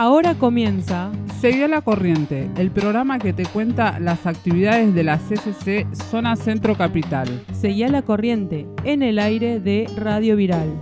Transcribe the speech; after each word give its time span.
Ahora 0.00 0.32
comienza 0.32 1.12
Seguí 1.42 1.62
a 1.62 1.68
la 1.68 1.82
corriente, 1.82 2.50
el 2.56 2.70
programa 2.70 3.18
que 3.18 3.34
te 3.34 3.44
cuenta 3.44 4.00
las 4.00 4.26
actividades 4.26 4.94
de 4.94 5.04
la 5.04 5.18
CCC 5.18 5.86
Zona 5.94 6.36
Centro 6.36 6.74
Capital. 6.74 7.44
Seguí 7.52 7.82
a 7.82 7.88
la 7.88 8.00
corriente 8.00 8.66
en 8.84 9.02
el 9.02 9.18
aire 9.18 9.60
de 9.60 9.86
Radio 9.98 10.36
Viral. 10.36 10.72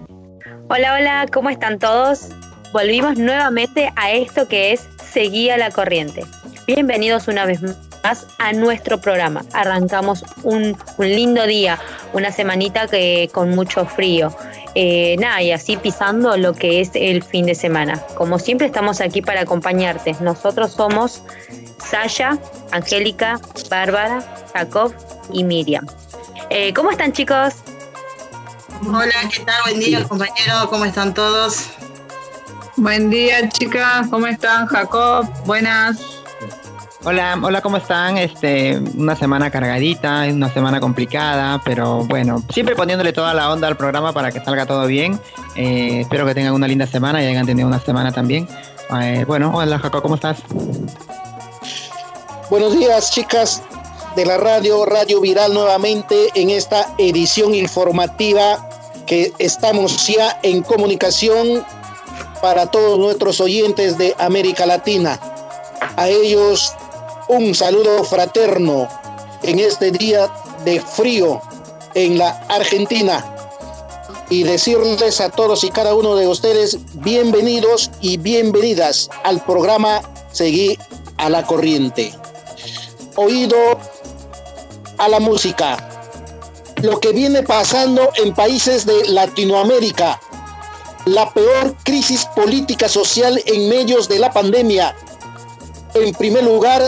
Hola, 0.68 0.94
hola, 0.94 1.26
¿cómo 1.32 1.50
están 1.50 1.80
todos? 1.80 2.28
Volvimos 2.72 3.18
nuevamente 3.18 3.92
a 3.96 4.12
esto 4.12 4.46
que 4.46 4.72
es 4.72 4.88
Seguí 5.02 5.50
a 5.50 5.56
la 5.56 5.72
corriente. 5.72 6.22
Bienvenidos 6.68 7.26
una 7.26 7.44
vez 7.44 7.60
más 7.60 7.87
a 8.02 8.52
nuestro 8.52 9.00
programa. 9.00 9.44
Arrancamos 9.52 10.24
un, 10.42 10.76
lindo 10.98 11.46
día, 11.46 11.78
una 12.12 12.32
semanita 12.32 12.86
que 12.86 13.30
con 13.32 13.50
mucho 13.50 13.86
frío. 13.86 14.34
Eh, 14.74 15.16
nada, 15.18 15.42
y 15.42 15.52
así 15.52 15.76
pisando 15.76 16.36
lo 16.36 16.54
que 16.54 16.80
es 16.80 16.90
el 16.94 17.22
fin 17.22 17.46
de 17.46 17.54
semana. 17.54 18.00
Como 18.16 18.38
siempre 18.38 18.66
estamos 18.66 19.00
aquí 19.00 19.22
para 19.22 19.42
acompañarte. 19.42 20.14
Nosotros 20.20 20.72
somos 20.72 21.22
Sasha, 21.84 22.38
Angélica, 22.70 23.40
Bárbara, 23.70 24.22
Jacob 24.54 24.94
y 25.32 25.44
Miriam. 25.44 25.86
Eh, 26.50 26.72
¿Cómo 26.72 26.90
están 26.90 27.12
chicos? 27.12 27.54
Hola, 28.86 29.12
¿qué 29.32 29.44
tal? 29.44 29.62
Buen 29.64 29.80
día 29.80 30.04
compañero, 30.04 30.70
¿cómo 30.70 30.84
están 30.84 31.12
todos? 31.12 31.70
Buen 32.76 33.10
día 33.10 33.48
chicas, 33.48 34.06
¿cómo 34.08 34.28
están? 34.28 34.66
Jacob, 34.66 35.28
buenas. 35.44 36.17
Hola, 37.10 37.40
hola, 37.42 37.62
¿cómo 37.62 37.78
están? 37.78 38.18
Este, 38.18 38.78
una 38.94 39.16
semana 39.16 39.50
cargadita, 39.50 40.26
una 40.30 40.52
semana 40.52 40.78
complicada, 40.78 41.58
pero 41.64 42.04
bueno, 42.04 42.42
siempre 42.52 42.76
poniéndole 42.76 43.14
toda 43.14 43.32
la 43.32 43.50
onda 43.50 43.66
al 43.66 43.78
programa 43.78 44.12
para 44.12 44.30
que 44.30 44.44
salga 44.44 44.66
todo 44.66 44.86
bien. 44.86 45.18
Eh, 45.56 46.00
espero 46.02 46.26
que 46.26 46.34
tengan 46.34 46.52
una 46.52 46.68
linda 46.68 46.86
semana 46.86 47.24
y 47.24 47.26
hayan 47.26 47.46
tenido 47.46 47.66
una 47.66 47.80
semana 47.80 48.12
también. 48.12 48.46
Eh, 49.00 49.24
bueno, 49.26 49.52
hola 49.54 49.78
Jacob, 49.78 50.02
¿cómo 50.02 50.16
estás? 50.16 50.40
Buenos 52.50 52.78
días, 52.78 53.10
chicas 53.10 53.62
de 54.14 54.26
la 54.26 54.36
radio, 54.36 54.84
Radio 54.84 55.22
Viral 55.22 55.54
nuevamente 55.54 56.28
en 56.34 56.50
esta 56.50 56.92
edición 56.98 57.54
informativa 57.54 58.68
que 59.06 59.32
estamos 59.38 60.06
ya 60.06 60.38
en 60.42 60.62
comunicación 60.62 61.64
para 62.42 62.66
todos 62.66 62.98
nuestros 62.98 63.40
oyentes 63.40 63.96
de 63.96 64.14
América 64.18 64.66
Latina. 64.66 65.18
A 65.96 66.08
ellos 66.08 66.74
un 67.28 67.54
saludo 67.54 68.04
fraterno 68.04 68.88
en 69.42 69.58
este 69.58 69.90
día 69.90 70.30
de 70.64 70.80
frío 70.80 71.40
en 71.94 72.16
la 72.16 72.30
Argentina 72.48 73.24
y 74.30 74.44
decirles 74.44 75.20
a 75.20 75.28
todos 75.28 75.62
y 75.62 75.70
cada 75.70 75.94
uno 75.94 76.16
de 76.16 76.26
ustedes 76.26 76.78
bienvenidos 76.94 77.90
y 78.00 78.16
bienvenidas 78.16 79.10
al 79.24 79.44
programa 79.44 80.00
Seguí 80.32 80.78
a 81.18 81.28
la 81.28 81.44
Corriente. 81.44 82.14
Oído 83.16 83.56
a 84.96 85.08
la 85.08 85.20
música. 85.20 85.76
Lo 86.82 86.98
que 87.00 87.12
viene 87.12 87.42
pasando 87.42 88.10
en 88.22 88.34
países 88.34 88.86
de 88.86 89.08
Latinoamérica, 89.08 90.20
la 91.04 91.30
peor 91.32 91.74
crisis 91.82 92.24
política 92.36 92.88
social 92.88 93.42
en 93.46 93.68
medios 93.68 94.08
de 94.08 94.18
la 94.18 94.32
pandemia. 94.32 94.94
En 95.94 96.14
primer 96.14 96.44
lugar, 96.44 96.82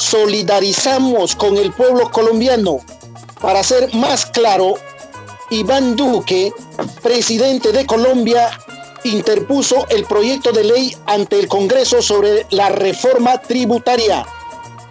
solidarizamos 0.00 1.36
con 1.36 1.56
el 1.56 1.72
pueblo 1.72 2.10
colombiano. 2.10 2.78
Para 3.40 3.62
ser 3.62 3.94
más 3.94 4.26
claro, 4.26 4.74
Iván 5.50 5.94
Duque, 5.94 6.52
presidente 7.02 7.70
de 7.70 7.86
Colombia, 7.86 8.50
interpuso 9.04 9.86
el 9.88 10.04
proyecto 10.04 10.52
de 10.52 10.64
ley 10.64 10.96
ante 11.06 11.38
el 11.38 11.48
Congreso 11.48 12.02
sobre 12.02 12.46
la 12.50 12.70
reforma 12.70 13.38
tributaria, 13.38 14.26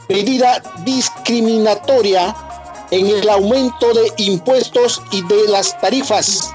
medida 0.07 0.61
discriminatoria 0.83 2.35
en 2.91 3.07
el 3.07 3.29
aumento 3.29 3.93
de 3.93 4.11
impuestos 4.17 5.01
y 5.11 5.21
de 5.23 5.47
las 5.47 5.79
tarifas 5.79 6.51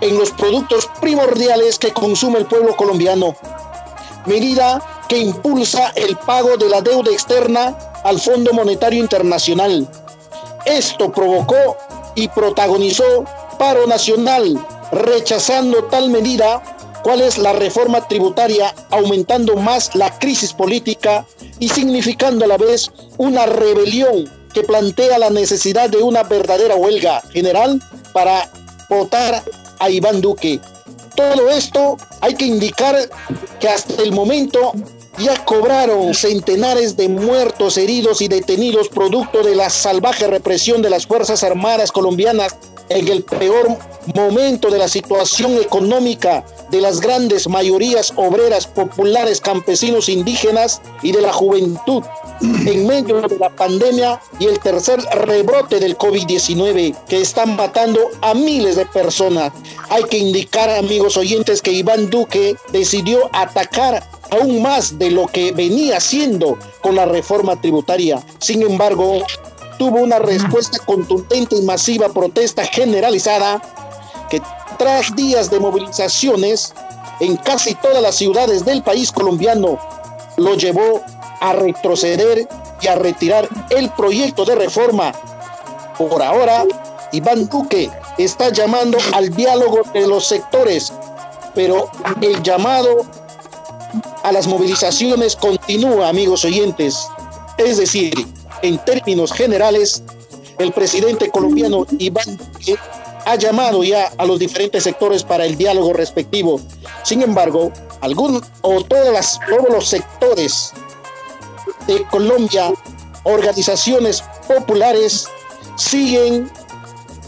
en 0.00 0.16
los 0.18 0.30
productos 0.32 0.88
primordiales 1.00 1.78
que 1.78 1.92
consume 1.92 2.38
el 2.38 2.46
pueblo 2.46 2.76
colombiano. 2.76 3.34
Medida 4.26 4.82
que 5.08 5.18
impulsa 5.18 5.88
el 5.96 6.16
pago 6.16 6.56
de 6.56 6.68
la 6.68 6.80
deuda 6.80 7.10
externa 7.10 7.76
al 8.04 8.20
Fondo 8.20 8.52
Monetario 8.52 9.00
Internacional. 9.00 9.88
Esto 10.64 11.10
provocó 11.12 11.76
y 12.14 12.28
protagonizó 12.28 13.24
paro 13.58 13.86
nacional, 13.86 14.58
rechazando 14.92 15.84
tal 15.84 16.10
medida, 16.10 16.62
cuál 17.02 17.20
es 17.20 17.38
la 17.38 17.52
reforma 17.52 18.06
tributaria, 18.06 18.74
aumentando 18.90 19.56
más 19.56 19.94
la 19.94 20.18
crisis 20.18 20.52
política 20.52 21.26
y 21.58 21.68
significando 21.68 22.44
a 22.44 22.48
la 22.48 22.56
vez 22.56 22.90
una 23.18 23.46
rebelión 23.46 24.30
que 24.52 24.62
plantea 24.62 25.18
la 25.18 25.30
necesidad 25.30 25.88
de 25.88 25.98
una 25.98 26.22
verdadera 26.24 26.74
huelga 26.74 27.22
general 27.32 27.80
para 28.12 28.50
votar 28.88 29.42
a 29.78 29.90
Iván 29.90 30.20
Duque. 30.20 30.60
Todo 31.14 31.50
esto 31.50 31.96
hay 32.20 32.34
que 32.34 32.46
indicar 32.46 32.96
que 33.60 33.68
hasta 33.68 34.02
el 34.02 34.12
momento 34.12 34.72
ya 35.20 35.44
cobraron 35.44 36.14
centenares 36.14 36.96
de 36.96 37.08
muertos, 37.08 37.76
heridos 37.76 38.22
y 38.22 38.28
detenidos 38.28 38.88
producto 38.88 39.42
de 39.42 39.54
la 39.54 39.68
salvaje 39.68 40.26
represión 40.26 40.80
de 40.82 40.90
las 40.90 41.06
Fuerzas 41.06 41.44
Armadas 41.44 41.92
colombianas 41.92 42.56
en 42.88 43.06
el 43.08 43.22
peor 43.22 43.78
momento 44.14 44.70
de 44.70 44.78
la 44.78 44.88
situación 44.88 45.54
económica 45.56 46.44
de 46.70 46.80
las 46.80 47.00
grandes 47.00 47.48
mayorías 47.48 48.12
obreras, 48.16 48.66
populares, 48.66 49.40
campesinos, 49.40 50.08
indígenas 50.08 50.80
y 51.02 51.12
de 51.12 51.20
la 51.20 51.32
juventud 51.32 52.02
en 52.40 52.86
medio 52.86 53.20
de 53.20 53.38
la 53.38 53.50
pandemia 53.50 54.20
y 54.38 54.46
el 54.46 54.58
tercer 54.58 55.00
rebrote 55.12 55.78
del 55.78 55.96
COVID-19 55.96 56.96
que 57.08 57.20
están 57.20 57.56
matando 57.56 58.00
a 58.22 58.34
miles 58.34 58.76
de 58.76 58.86
personas. 58.86 59.52
Hay 59.90 60.04
que 60.04 60.18
indicar, 60.18 60.70
amigos 60.70 61.16
oyentes, 61.16 61.62
que 61.62 61.72
Iván 61.72 62.10
Duque 62.10 62.56
decidió 62.72 63.30
atacar 63.32 64.02
aún 64.30 64.62
más 64.62 64.98
de 64.98 65.10
lo 65.10 65.26
que 65.26 65.52
venía 65.52 65.96
haciendo 65.96 66.58
con 66.82 66.96
la 66.96 67.06
reforma 67.06 67.60
tributaria. 67.60 68.22
Sin 68.38 68.62
embargo, 68.62 69.18
tuvo 69.78 69.98
una 70.00 70.18
respuesta 70.18 70.78
contundente 70.84 71.56
y 71.56 71.62
masiva 71.62 72.08
protesta 72.10 72.64
generalizada 72.64 73.60
que 74.28 74.40
tras 74.78 75.14
días 75.14 75.50
de 75.50 75.60
movilizaciones 75.60 76.72
en 77.20 77.36
casi 77.36 77.74
todas 77.74 78.02
las 78.02 78.16
ciudades 78.16 78.64
del 78.64 78.82
país 78.82 79.12
colombiano 79.12 79.78
lo 80.36 80.54
llevó 80.54 81.02
a 81.40 81.52
retroceder 81.52 82.48
y 82.80 82.86
a 82.86 82.94
retirar 82.94 83.48
el 83.70 83.90
proyecto 83.90 84.44
de 84.44 84.54
reforma. 84.54 85.12
Por 85.98 86.22
ahora, 86.22 86.64
Iván 87.12 87.48
Duque 87.48 87.90
está 88.16 88.50
llamando 88.50 88.98
al 89.12 89.30
diálogo 89.30 89.80
de 89.92 90.06
los 90.06 90.26
sectores, 90.26 90.92
pero 91.54 91.90
el 92.20 92.42
llamado 92.42 93.04
a 94.22 94.32
las 94.32 94.46
movilizaciones 94.46 95.36
continúa, 95.36 96.08
amigos 96.08 96.44
oyentes. 96.44 97.08
Es 97.58 97.78
decir, 97.78 98.14
en 98.62 98.78
términos 98.84 99.32
generales, 99.32 100.02
el 100.58 100.72
presidente 100.72 101.30
colombiano 101.30 101.86
Iván 101.98 102.38
ha 103.24 103.36
llamado 103.36 103.82
ya 103.82 104.10
a 104.18 104.26
los 104.26 104.38
diferentes 104.38 104.84
sectores 104.84 105.22
para 105.22 105.46
el 105.46 105.56
diálogo 105.56 105.92
respectivo. 105.92 106.60
Sin 107.02 107.22
embargo, 107.22 107.72
algún 108.00 108.42
o 108.62 108.82
todas 108.84 109.38
todos 109.48 109.70
los 109.70 109.88
sectores 109.88 110.72
de 111.86 112.02
Colombia, 112.10 112.72
organizaciones 113.24 114.22
populares, 114.48 115.26
siguen 115.76 116.50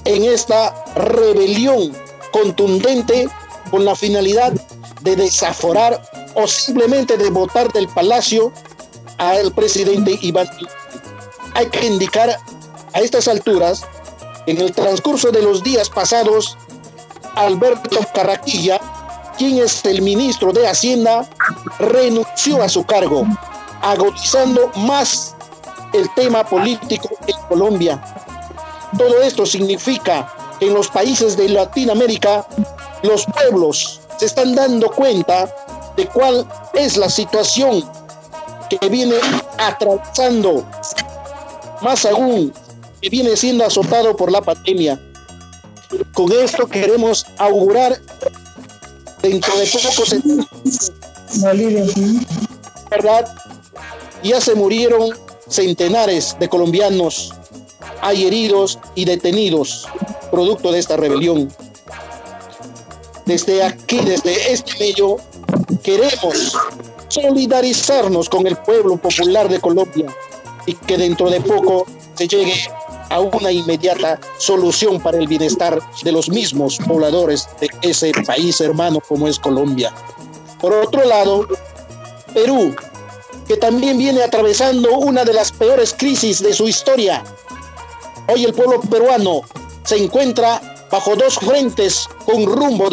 en 0.04 0.24
esta 0.24 0.84
rebelión 0.94 1.92
contundente 2.32 3.28
con 3.70 3.84
la 3.84 3.94
finalidad 3.94 4.52
de 5.02 5.16
desaforar 5.16 6.02
o 6.34 6.46
simplemente 6.46 7.16
de 7.16 7.30
votar 7.30 7.72
del 7.72 7.88
palacio 7.88 8.52
al 9.18 9.52
presidente 9.52 10.18
Iván. 10.22 10.48
Hay 11.54 11.68
que 11.68 11.86
indicar 11.86 12.38
a 12.94 13.00
estas 13.00 13.28
alturas, 13.28 13.84
en 14.46 14.58
el 14.58 14.72
transcurso 14.72 15.30
de 15.30 15.42
los 15.42 15.62
días 15.62 15.88
pasados, 15.88 16.56
Alberto 17.34 18.00
Carraquilla, 18.14 18.80
quien 19.38 19.58
es 19.58 19.84
el 19.84 20.02
ministro 20.02 20.52
de 20.52 20.66
Hacienda, 20.66 21.28
renunció 21.78 22.62
a 22.62 22.68
su 22.68 22.84
cargo 22.84 23.26
agotizando 23.82 24.70
más 24.76 25.34
el 25.92 26.08
tema 26.14 26.44
político 26.44 27.08
en 27.26 27.36
Colombia. 27.48 28.02
Todo 28.96 29.20
esto 29.22 29.44
significa 29.44 30.32
que 30.58 30.66
en 30.66 30.74
los 30.74 30.88
países 30.88 31.36
de 31.36 31.48
Latinoamérica 31.48 32.46
los 33.02 33.26
pueblos 33.26 34.00
se 34.18 34.26
están 34.26 34.54
dando 34.54 34.90
cuenta 34.90 35.52
de 35.96 36.06
cuál 36.06 36.46
es 36.74 36.96
la 36.96 37.08
situación 37.08 37.84
que 38.68 38.88
viene 38.88 39.16
atravesando, 39.58 40.64
más 41.82 42.04
aún 42.06 42.52
que 43.00 43.10
viene 43.10 43.36
siendo 43.36 43.64
azotado 43.64 44.16
por 44.16 44.30
la 44.30 44.40
pandemia. 44.40 45.00
Con 46.14 46.32
esto 46.32 46.66
queremos 46.66 47.26
augurar 47.38 48.00
dentro 49.20 49.56
de 49.58 49.66
poco 49.66 50.04
¿Verdad? 52.90 53.34
Ya 54.22 54.40
se 54.40 54.54
murieron 54.54 55.10
centenares 55.48 56.36
de 56.38 56.48
colombianos, 56.48 57.34
hay 58.00 58.26
heridos 58.26 58.78
y 58.94 59.04
detenidos 59.04 59.86
producto 60.32 60.72
de 60.72 60.78
esta 60.78 60.96
rebelión. 60.96 61.54
Desde 63.26 63.62
aquí, 63.62 64.00
desde 64.00 64.52
este 64.52 64.72
medio, 64.78 65.18
queremos 65.82 66.56
solidarizarnos 67.08 68.28
con 68.28 68.46
el 68.46 68.56
pueblo 68.56 68.96
popular 68.96 69.48
de 69.48 69.60
Colombia 69.60 70.06
y 70.66 70.74
que 70.74 70.96
dentro 70.96 71.28
de 71.28 71.40
poco 71.40 71.86
se 72.14 72.28
llegue 72.28 72.54
a 73.10 73.20
una 73.20 73.52
inmediata 73.52 74.18
solución 74.38 75.00
para 75.00 75.18
el 75.18 75.26
bienestar 75.26 75.80
de 76.02 76.12
los 76.12 76.28
mismos 76.28 76.78
pobladores 76.78 77.48
de 77.60 77.68
ese 77.82 78.12
país 78.26 78.60
hermano 78.60 79.00
como 79.06 79.28
es 79.28 79.38
Colombia. 79.38 79.92
Por 80.60 80.72
otro 80.72 81.04
lado, 81.04 81.46
Perú, 82.32 82.74
que 83.46 83.56
también 83.56 83.98
viene 83.98 84.22
atravesando 84.22 84.96
una 84.98 85.24
de 85.24 85.34
las 85.34 85.52
peores 85.52 85.92
crisis 85.92 86.42
de 86.42 86.54
su 86.54 86.68
historia. 86.68 87.22
Hoy 88.28 88.44
el 88.44 88.54
pueblo 88.54 88.80
peruano 88.80 89.42
se 89.84 89.96
encuentra 89.96 90.86
bajo 90.90 91.16
dos 91.16 91.34
frentes 91.34 92.08
con 92.24 92.46
rumbo, 92.46 92.88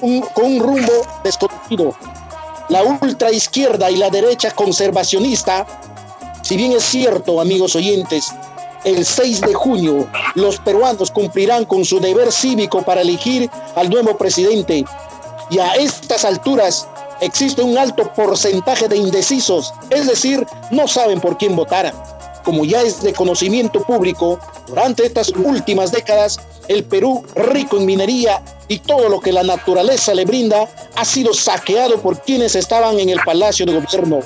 con 0.00 0.44
un 0.44 0.60
rumbo 0.60 1.06
desconocido. 1.22 1.94
La 2.68 2.82
ultra 2.82 3.32
izquierda 3.32 3.90
y 3.90 3.96
la 3.96 4.10
derecha 4.10 4.52
conservacionista, 4.52 5.66
si 6.42 6.56
bien 6.56 6.72
es 6.72 6.84
cierto, 6.84 7.40
amigos 7.40 7.74
oyentes, 7.76 8.32
el 8.84 9.04
6 9.04 9.42
de 9.42 9.54
junio 9.54 10.08
los 10.34 10.58
peruanos 10.58 11.10
cumplirán 11.10 11.64
con 11.64 11.84
su 11.84 12.00
deber 12.00 12.32
cívico 12.32 12.82
para 12.82 13.02
elegir 13.02 13.50
al 13.74 13.90
nuevo 13.90 14.16
presidente. 14.16 14.84
Y 15.50 15.58
a 15.58 15.74
estas 15.74 16.24
alturas 16.24 16.86
existe 17.20 17.62
un 17.62 17.76
alto 17.76 18.10
porcentaje 18.14 18.88
de 18.88 18.96
indecisos, 18.96 19.74
es 19.90 20.06
decir, 20.06 20.46
no 20.70 20.88
saben 20.88 21.20
por 21.20 21.36
quién 21.36 21.56
votar. 21.56 21.92
Como 22.44 22.64
ya 22.64 22.80
es 22.80 23.02
de 23.02 23.12
conocimiento 23.12 23.82
público, 23.82 24.38
durante 24.66 25.04
estas 25.04 25.28
últimas 25.30 25.92
décadas, 25.92 26.38
el 26.70 26.84
Perú, 26.84 27.24
rico 27.34 27.78
en 27.78 27.84
minería 27.84 28.44
y 28.68 28.78
todo 28.78 29.08
lo 29.08 29.18
que 29.18 29.32
la 29.32 29.42
naturaleza 29.42 30.14
le 30.14 30.24
brinda, 30.24 30.68
ha 30.94 31.04
sido 31.04 31.34
saqueado 31.34 32.00
por 32.00 32.22
quienes 32.22 32.54
estaban 32.54 33.00
en 33.00 33.08
el 33.08 33.18
Palacio 33.24 33.66
de 33.66 33.74
Gobierno. 33.74 34.20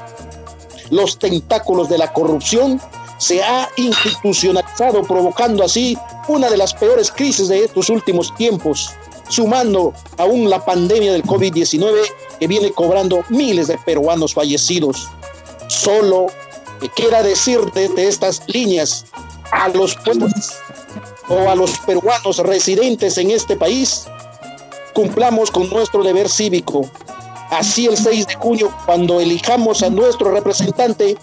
Los 0.90 1.18
tentáculos 1.18 1.88
de 1.88 1.96
la 1.96 2.12
corrupción 2.12 2.78
se 3.16 3.42
ha 3.42 3.70
institucionalizado, 3.76 5.04
provocando 5.04 5.64
así 5.64 5.96
una 6.28 6.50
de 6.50 6.58
las 6.58 6.74
peores 6.74 7.10
crisis 7.10 7.48
de 7.48 7.64
estos 7.64 7.88
últimos 7.88 8.34
tiempos, 8.34 8.90
sumando 9.30 9.94
aún 10.18 10.50
la 10.50 10.62
pandemia 10.62 11.14
del 11.14 11.24
COVID-19 11.24 11.94
que 12.38 12.46
viene 12.46 12.72
cobrando 12.72 13.24
miles 13.30 13.68
de 13.68 13.78
peruanos 13.78 14.34
fallecidos. 14.34 15.08
Solo 15.68 16.26
que 16.78 16.90
quiera 16.90 17.22
decir 17.22 17.60
desde 17.72 18.06
estas 18.06 18.42
líneas 18.48 19.06
a 19.50 19.70
los 19.70 19.94
pueblos 19.94 20.58
o 21.28 21.48
a 21.48 21.54
los 21.54 21.78
peruanos 21.80 22.38
residentes 22.38 23.18
en 23.18 23.30
este 23.30 23.56
país, 23.56 24.06
cumplamos 24.94 25.50
con 25.50 25.68
nuestro 25.70 26.02
deber 26.02 26.28
cívico. 26.28 26.88
Así 27.50 27.86
el 27.86 27.96
6 27.96 28.26
de 28.26 28.34
junio, 28.34 28.74
cuando 28.86 29.20
elijamos 29.20 29.82
a 29.82 29.90
nuestro 29.90 30.30
representante, 30.30 31.16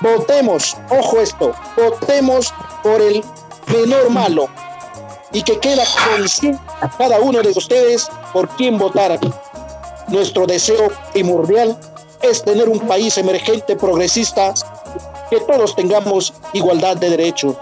votemos, 0.00 0.76
ojo 0.90 1.20
esto, 1.20 1.52
votemos 1.76 2.52
por 2.82 3.00
el 3.00 3.22
menor 3.68 4.10
malo 4.10 4.48
y 5.32 5.42
que 5.42 5.58
queda 5.60 5.84
a 6.80 6.90
cada 6.96 7.20
uno 7.20 7.40
de 7.40 7.50
ustedes 7.50 8.08
por 8.32 8.48
quién 8.56 8.78
votar. 8.78 9.18
Nuestro 10.08 10.46
deseo 10.46 10.90
primordial 11.12 11.78
es 12.22 12.42
tener 12.42 12.68
un 12.68 12.80
país 12.80 13.16
emergente 13.16 13.76
progresista 13.76 14.52
que 15.30 15.40
todos 15.40 15.76
tengamos 15.76 16.34
igualdad 16.52 16.96
de 16.96 17.10
derechos. 17.10 17.56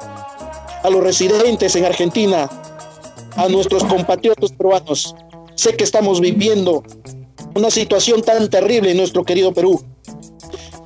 A 0.83 0.91
los 0.91 1.03
residentes 1.03 1.75
en 1.77 1.85
Argentina, 1.85 2.49
a 3.37 3.49
nuestros 3.49 3.85
compatriotas 3.85 4.53
peruanos, 4.53 5.15
sé 5.55 5.77
que 5.77 5.85
estamos 5.85 6.21
viviendo 6.21 6.83
una 7.55 7.71
situación 7.71 8.23
tan 8.23 8.49
terrible 8.49 8.93
en 8.93 8.97
nuestro 8.99 9.25
querido 9.25 9.53
Perú. 9.53 9.83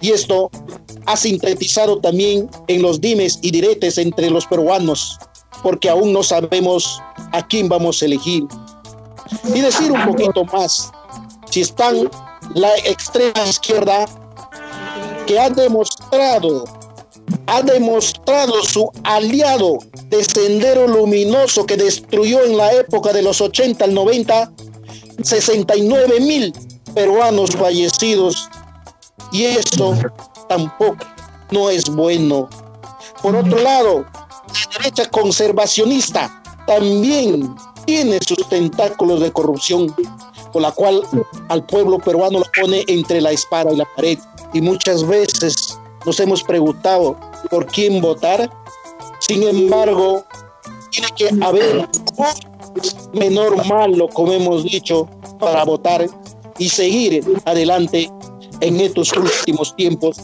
Y 0.00 0.10
esto 0.10 0.50
ha 1.06 1.16
sintetizado 1.16 2.00
también 2.00 2.48
en 2.68 2.82
los 2.82 3.00
dimes 3.00 3.38
y 3.42 3.50
diretes 3.50 3.98
entre 3.98 4.30
los 4.30 4.46
peruanos, 4.46 5.18
porque 5.62 5.90
aún 5.90 6.12
no 6.12 6.22
sabemos 6.22 7.00
a 7.32 7.46
quién 7.46 7.68
vamos 7.68 8.02
a 8.02 8.06
elegir. 8.06 8.44
Y 9.54 9.60
decir 9.60 9.92
un 9.92 10.04
poquito 10.04 10.44
más, 10.46 10.90
si 11.50 11.60
están 11.60 12.10
la 12.54 12.74
extrema 12.78 13.46
izquierda 13.46 14.06
que 15.26 15.38
ha 15.38 15.50
demostrado, 15.50 16.64
ha 17.46 17.62
demostrado 17.62 18.62
su 18.62 18.90
aliado 19.04 19.78
de 20.08 20.24
sendero 20.24 20.86
luminoso 20.86 21.66
que 21.66 21.76
destruyó 21.76 22.44
en 22.44 22.56
la 22.56 22.72
época 22.72 23.12
de 23.12 23.22
los 23.22 23.40
80 23.40 23.84
al 23.84 23.94
90 23.94 24.52
69 25.22 26.20
mil 26.20 26.52
peruanos 26.94 27.50
fallecidos 27.52 28.48
y 29.30 29.44
eso 29.44 29.94
tampoco 30.48 30.96
no 31.50 31.70
es 31.70 31.88
bueno. 31.88 32.48
Por 33.22 33.36
otro 33.36 33.58
lado, 33.58 34.04
la 34.04 34.78
derecha 34.78 35.08
conservacionista 35.10 36.42
también 36.66 37.54
tiene 37.86 38.18
sus 38.26 38.48
tentáculos 38.48 39.20
de 39.20 39.32
corrupción, 39.32 39.94
con 40.52 40.62
la 40.62 40.72
cual 40.72 41.02
al 41.48 41.64
pueblo 41.66 41.98
peruano 41.98 42.40
lo 42.40 42.46
pone 42.60 42.84
entre 42.88 43.20
la 43.20 43.30
espada 43.30 43.72
y 43.72 43.76
la 43.76 43.86
pared 43.96 44.18
y 44.52 44.60
muchas 44.60 45.06
veces 45.06 45.78
nos 46.04 46.20
hemos 46.20 46.42
preguntado 46.42 47.16
por 47.50 47.66
quién 47.66 48.00
votar. 48.00 48.50
Sin 49.20 49.42
embargo, 49.42 50.24
tiene 50.90 51.08
que 51.16 51.30
haber 51.44 51.88
un 52.74 53.18
menor 53.18 53.66
malo, 53.66 54.08
como 54.08 54.32
hemos 54.32 54.64
dicho, 54.64 55.08
para 55.38 55.64
votar 55.64 56.06
y 56.58 56.68
seguir 56.68 57.24
adelante 57.44 58.10
en 58.60 58.80
estos 58.80 59.12
últimos 59.12 59.74
tiempos 59.76 60.16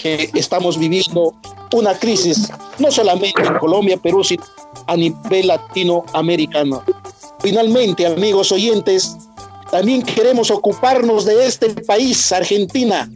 que 0.00 0.30
estamos 0.34 0.78
viviendo 0.78 1.34
una 1.72 1.94
crisis, 1.98 2.50
no 2.78 2.90
solamente 2.90 3.42
en 3.42 3.58
Colombia, 3.58 3.96
Perú, 3.96 4.22
sino 4.24 4.44
a 4.86 4.96
nivel 4.96 5.48
latinoamericano. 5.48 6.82
Finalmente, 7.40 8.06
amigos 8.06 8.52
oyentes, 8.52 9.16
también 9.70 10.02
queremos 10.02 10.50
ocuparnos 10.50 11.24
de 11.24 11.46
este 11.46 11.70
país, 11.82 12.32
Argentina, 12.32 13.10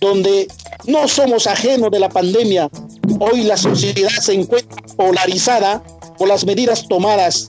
donde 0.00 0.48
no 0.86 1.06
somos 1.08 1.46
ajenos 1.46 1.90
de 1.90 2.00
la 2.00 2.08
pandemia. 2.08 2.70
Hoy 3.18 3.42
la 3.42 3.56
sociedad 3.56 4.10
se 4.20 4.34
encuentra 4.34 4.82
polarizada 4.96 5.82
por 6.18 6.28
las 6.28 6.44
medidas 6.44 6.88
tomadas 6.88 7.48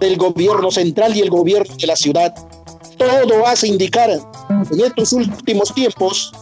del 0.00 0.16
gobierno 0.16 0.70
central 0.70 1.16
y 1.16 1.20
el 1.20 1.30
gobierno 1.30 1.74
de 1.76 1.86
la 1.86 1.96
ciudad. 1.96 2.34
Todo 2.96 3.46
hace 3.46 3.68
indicar 3.68 4.10
en 4.10 4.80
estos 4.80 5.12
últimos 5.12 5.72
tiempos 5.72 6.32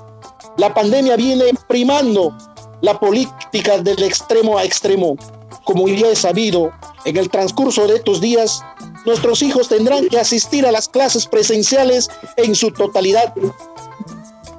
la 0.56 0.72
pandemia 0.72 1.16
viene 1.16 1.44
primando 1.68 2.36
la 2.80 2.98
política 2.98 3.78
del 3.78 4.02
extremo 4.02 4.56
a 4.56 4.64
extremo. 4.64 5.16
Como 5.64 5.88
ya 5.88 6.08
he 6.08 6.16
sabido, 6.16 6.72
en 7.04 7.16
el 7.16 7.28
transcurso 7.28 7.86
de 7.86 7.96
estos 7.96 8.20
días 8.20 8.62
nuestros 9.04 9.42
hijos 9.42 9.68
tendrán 9.68 10.08
que 10.08 10.18
asistir 10.18 10.66
a 10.66 10.72
las 10.72 10.88
clases 10.88 11.26
presenciales 11.26 12.08
en 12.36 12.54
su 12.54 12.70
totalidad. 12.70 13.34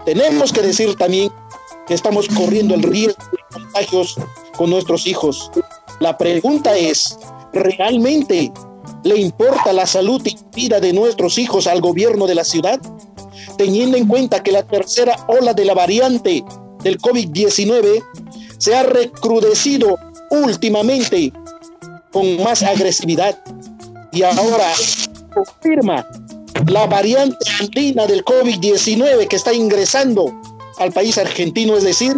Tenemos 0.08 0.54
que 0.54 0.62
decir 0.62 0.96
también 0.96 1.30
que 1.86 1.94
estamos 1.94 2.30
corriendo 2.30 2.74
el 2.74 2.82
riesgo 2.82 3.22
de 3.30 3.40
contagios 3.52 4.16
con 4.56 4.70
nuestros 4.70 5.06
hijos. 5.06 5.52
La 6.00 6.18
pregunta 6.18 6.78
es, 6.78 7.20
¿realmente 7.52 8.50
le 9.04 9.18
importa 9.18 9.74
la 9.74 9.86
salud 9.86 10.26
y 10.26 10.38
vida 10.56 10.80
de 10.80 10.94
nuestros 10.94 11.38
hijos 11.38 11.68
al 11.68 11.82
gobierno 11.82 12.26
de 12.26 12.36
la 12.36 12.46
ciudad? 12.46 12.80
Teniendo 13.58 13.98
en 13.98 14.08
cuenta 14.08 14.42
que 14.42 14.54
la 14.54 14.64
tercera 14.64 15.26
ola 15.28 15.54
de 15.54 15.66
la 15.66 15.74
variante 15.74 16.42
del 16.84 16.98
COVID-19 17.00 18.02
se 18.60 18.76
ha 18.78 18.84
recrudecido 18.84 19.98
últimamente 20.32 21.34
con 22.14 22.42
más 22.44 22.64
agresividad 22.64 23.38
y 24.14 24.24
ahora 24.24 24.72
confirma 25.34 26.08
la 26.66 26.86
variante 26.88 27.38
andina 27.60 28.08
del 28.08 28.26
COVID-19 28.26 29.28
que 29.28 29.36
está 29.36 29.54
ingresando 29.54 30.34
al 30.80 30.92
país 30.92 31.18
argentino, 31.18 31.76
es 31.78 31.84
decir, 31.84 32.16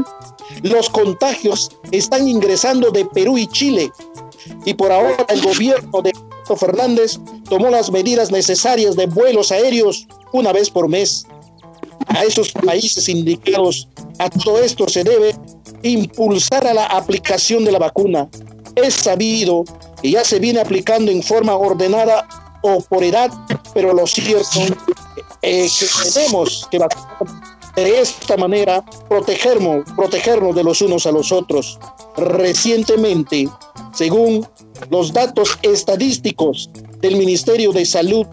los 0.64 0.90
contagios 0.90 1.72
están 1.92 2.28
ingresando 2.28 2.92
de 2.92 3.06
Perú 3.06 3.38
y 3.38 3.48
Chile. 3.48 3.92
Y 4.66 4.74
por 4.74 4.92
ahora 4.92 5.26
el 5.30 5.42
gobierno 5.42 6.02
de 6.02 6.14
Fernández 6.56 7.20
tomó 7.48 7.70
las 7.70 7.92
medidas 7.92 8.32
necesarias 8.32 8.96
de 8.96 9.06
vuelos 9.06 9.52
aéreos 9.52 10.08
una 10.32 10.52
vez 10.52 10.70
por 10.70 10.88
mes. 10.88 11.26
A 12.08 12.24
esos 12.24 12.52
países 12.52 13.08
indicados, 13.08 13.88
a 14.18 14.30
todo 14.30 14.60
esto 14.60 14.88
se 14.88 15.04
debe 15.04 15.36
impulsar 15.84 16.66
a 16.66 16.74
la 16.74 16.86
aplicación 16.88 17.66
de 17.66 17.72
la 17.72 17.80
vacuna. 17.80 18.28
Es 18.76 18.96
sabido 18.96 19.64
que 20.02 20.12
ya 20.12 20.24
se 20.24 20.40
viene 20.40 20.60
aplicando 20.60 21.12
en 21.12 21.22
forma 21.22 21.56
ordenada 21.56 22.28
o 22.62 22.82
por 22.82 23.04
edad, 23.04 23.32
pero 23.74 23.94
lo 23.94 24.08
cierto 24.08 24.62
eh, 25.42 25.68
que 25.80 25.88
tenemos 26.12 26.68
que 26.70 26.80
de 27.76 28.02
esta 28.02 28.38
manera 28.38 28.84
protegernos, 29.08 29.86
protegernos 29.96 30.56
de 30.56 30.64
los 30.64 30.82
unos 30.82 31.06
a 31.06 31.12
los 31.12 31.32
otros. 31.32 31.78
Recientemente, 32.18 33.48
según 33.94 34.48
los 34.90 35.14
datos 35.14 35.60
estadísticos 35.62 36.72
del 37.00 37.16
Ministerio 37.16 37.72
de 37.72 37.86
Salud, 37.86 38.26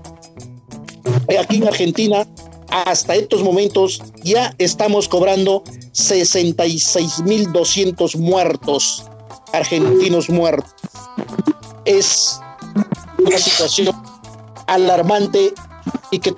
aquí 1.39 1.59
en 1.59 1.69
Argentina, 1.69 2.27
hasta 2.71 3.15
estos 3.15 3.45
momentos 3.45 4.03
ya 4.23 4.55
estamos 4.59 5.09
cobrando 5.09 5.63
66.200 5.93 8.19
muertos, 8.19 9.05
argentinos 9.53 10.29
muertos. 10.29 10.75
Es 11.85 12.41
una 13.19 13.39
situación 13.39 13.95
alarmante 14.67 15.55
y 16.11 16.19
que, 16.19 16.33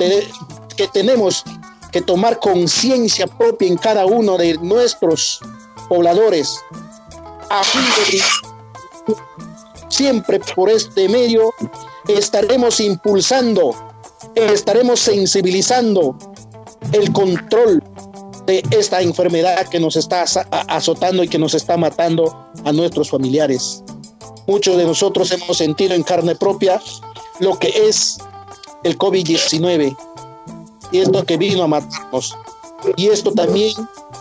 que 0.76 0.88
tenemos 0.88 1.44
que 1.92 2.02
tomar 2.02 2.38
conciencia 2.38 3.26
propia 3.26 3.68
en 3.68 3.76
cada 3.76 4.06
uno 4.06 4.36
de 4.36 4.58
nuestros 4.58 5.40
pobladores 5.88 6.58
siempre 9.88 10.40
por 10.54 10.70
este 10.70 11.08
medio 11.08 11.52
estaremos 12.06 12.80
impulsando, 12.80 13.74
estaremos 14.34 15.00
sensibilizando 15.00 16.16
el 16.92 17.12
control 17.12 17.82
de 18.46 18.62
esta 18.70 19.02
enfermedad 19.02 19.66
que 19.68 19.80
nos 19.80 19.96
está 19.96 20.24
azotando 20.68 21.22
y 21.22 21.28
que 21.28 21.38
nos 21.38 21.54
está 21.54 21.76
matando 21.76 22.50
a 22.64 22.72
nuestros 22.72 23.10
familiares. 23.10 23.82
Muchos 24.46 24.76
de 24.78 24.84
nosotros 24.84 25.30
hemos 25.32 25.58
sentido 25.58 25.94
en 25.94 26.02
carne 26.02 26.34
propia 26.34 26.80
lo 27.40 27.58
que 27.58 27.68
es 27.68 28.18
el 28.84 28.96
COVID-19 28.98 29.96
y 30.92 30.98
esto 30.98 31.24
que 31.24 31.36
vino 31.36 31.62
a 31.62 31.66
matarnos. 31.66 32.36
Y 32.96 33.08
esto 33.08 33.32
también 33.32 33.74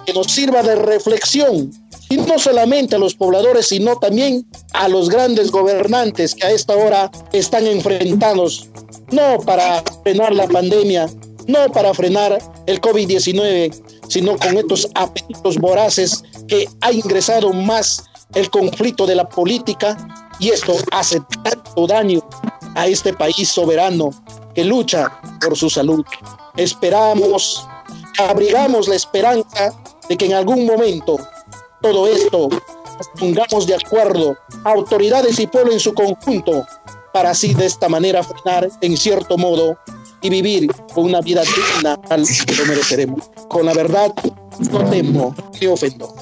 que 0.06 0.14
nos 0.14 0.28
sirva 0.28 0.64
de 0.64 0.76
reflexión, 0.76 1.72
y 2.10 2.18
no 2.18 2.40
solamente 2.40 2.96
a 2.96 3.00
los 3.00 3.16
pobladores, 3.16 3.68
sino 3.68 3.98
también 3.98 4.46
a 4.74 4.88
los 4.88 5.10
grandes 5.10 5.52
gobernantes 5.52 6.36
que 6.36 6.48
a 6.48 6.52
esta 6.52 6.76
hora 6.76 7.12
están 7.34 7.68
enfrentados, 7.68 8.68
no 9.12 9.40
para 9.46 9.84
frenar 10.04 10.34
la 10.34 10.48
pandemia, 10.48 11.10
no 11.48 11.72
para 11.72 11.94
frenar 11.94 12.40
el 12.66 12.80
COVID-19, 12.80 13.74
sino 14.08 14.38
con 14.38 14.58
estos 14.58 14.90
apetitos 14.96 15.58
voraces 15.58 16.24
que 16.48 16.68
ha 16.82 16.92
ingresado 16.92 17.52
más 17.52 18.04
el 18.36 18.50
conflicto 18.50 19.06
de 19.06 19.16
la 19.16 19.28
política. 19.28 19.98
Y 20.40 20.50
esto 20.50 20.76
hace 20.92 21.20
tanto 21.44 21.88
daño 21.88 22.22
a 22.78 22.88
este 22.88 23.14
país 23.14 23.50
soberano 23.50 24.12
que 24.56 24.64
lucha 24.64 25.12
por 25.42 25.58
su 25.58 25.70
salud 25.70 26.06
esperamos, 26.58 27.66
abrigamos 28.18 28.88
la 28.88 28.96
esperanza 28.96 29.74
de 30.10 30.18
que 30.18 30.26
en 30.26 30.34
algún 30.34 30.66
momento 30.66 31.18
todo 31.82 32.08
esto 32.08 32.50
pongamos 33.20 33.68
de 33.68 33.76
acuerdo, 33.76 34.36
autoridades 34.64 35.40
y 35.40 35.48
pueblo 35.48 35.72
en 35.72 35.80
su 35.80 35.94
conjunto, 35.94 36.66
para 37.14 37.30
así 37.30 37.54
de 37.54 37.68
esta 37.68 37.88
manera 37.88 38.24
frenar 38.24 38.70
en 38.82 38.98
cierto 38.98 39.38
modo 39.38 39.78
y 40.22 40.30
vivir 40.30 40.72
una 40.96 41.22
vida 41.22 41.44
digna 41.44 42.00
al 42.10 42.26
que 42.26 42.56
lo 42.56 42.66
mereceremos. 42.66 43.30
Con 43.48 43.68
la 43.68 43.74
verdad, 43.74 44.14
no 44.72 44.90
temo 44.90 45.36
ni 45.62 45.68
ofendo. 45.68 46.14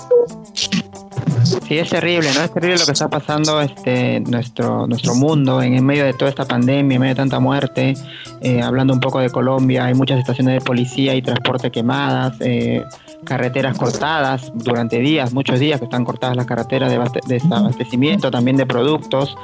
Sí, 1.45 1.77
es 1.77 1.89
terrible, 1.89 2.29
¿no? 2.33 2.43
Es 2.43 2.51
terrible 2.51 2.77
lo 2.77 2.85
que 2.85 2.91
está 2.91 3.07
pasando 3.07 3.61
este 3.61 4.19
nuestro 4.21 4.87
nuestro 4.87 5.15
mundo 5.15 5.61
en, 5.61 5.85
medio 5.85 6.05
de 6.05 6.13
toda 6.13 6.29
esta 6.29 6.45
pandemia, 6.45 6.95
en 6.95 7.01
medio 7.01 7.13
de 7.13 7.15
tanta 7.15 7.39
muerte. 7.39 7.93
Eh, 8.41 8.61
hablando 8.61 8.93
un 8.93 8.99
poco 8.99 9.19
de 9.19 9.29
Colombia, 9.29 9.85
hay 9.85 9.93
muchas 9.93 10.19
estaciones 10.19 10.55
de 10.55 10.61
policía 10.61 11.15
y 11.15 11.21
transporte 11.21 11.71
quemadas, 11.71 12.35
eh, 12.41 12.83
carreteras 13.25 13.77
cortadas 13.77 14.51
durante 14.53 14.99
días, 14.99 15.33
muchos 15.33 15.59
días 15.59 15.79
que 15.79 15.85
están 15.85 16.05
cortadas 16.05 16.35
las 16.35 16.45
carreteras 16.45 16.91
de, 16.91 16.97
de 17.25 17.41
abastecimiento, 17.55 18.31
también 18.31 18.57
de 18.57 18.65
productos 18.65 19.35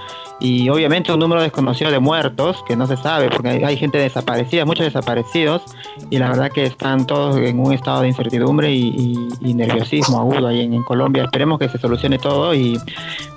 y 0.41 0.67
obviamente 0.69 1.13
un 1.13 1.19
número 1.19 1.41
desconocido 1.41 1.91
de 1.91 1.99
muertos 1.99 2.63
que 2.67 2.75
no 2.75 2.87
se 2.87 2.97
sabe 2.97 3.29
porque 3.29 3.63
hay, 3.63 3.77
gente 3.77 3.99
desaparecida, 3.99 4.65
muchos 4.65 4.85
desaparecidos 4.85 5.61
y 6.09 6.17
la 6.17 6.29
verdad 6.29 6.51
que 6.51 6.65
están 6.65 7.05
todos 7.05 7.37
en 7.37 7.59
un 7.59 7.73
estado 7.73 8.01
de 8.01 8.07
incertidumbre 8.07 8.73
y, 8.73 9.29
nerviosismo 9.41 10.19
agudo 10.19 10.47
ahí 10.47 10.61
en, 10.61 10.81
Colombia. 10.81 11.25
Esperemos 11.25 11.59
que 11.59 11.69
se 11.69 11.77
solucione 11.77 12.17
todo 12.17 12.55
y 12.55 12.79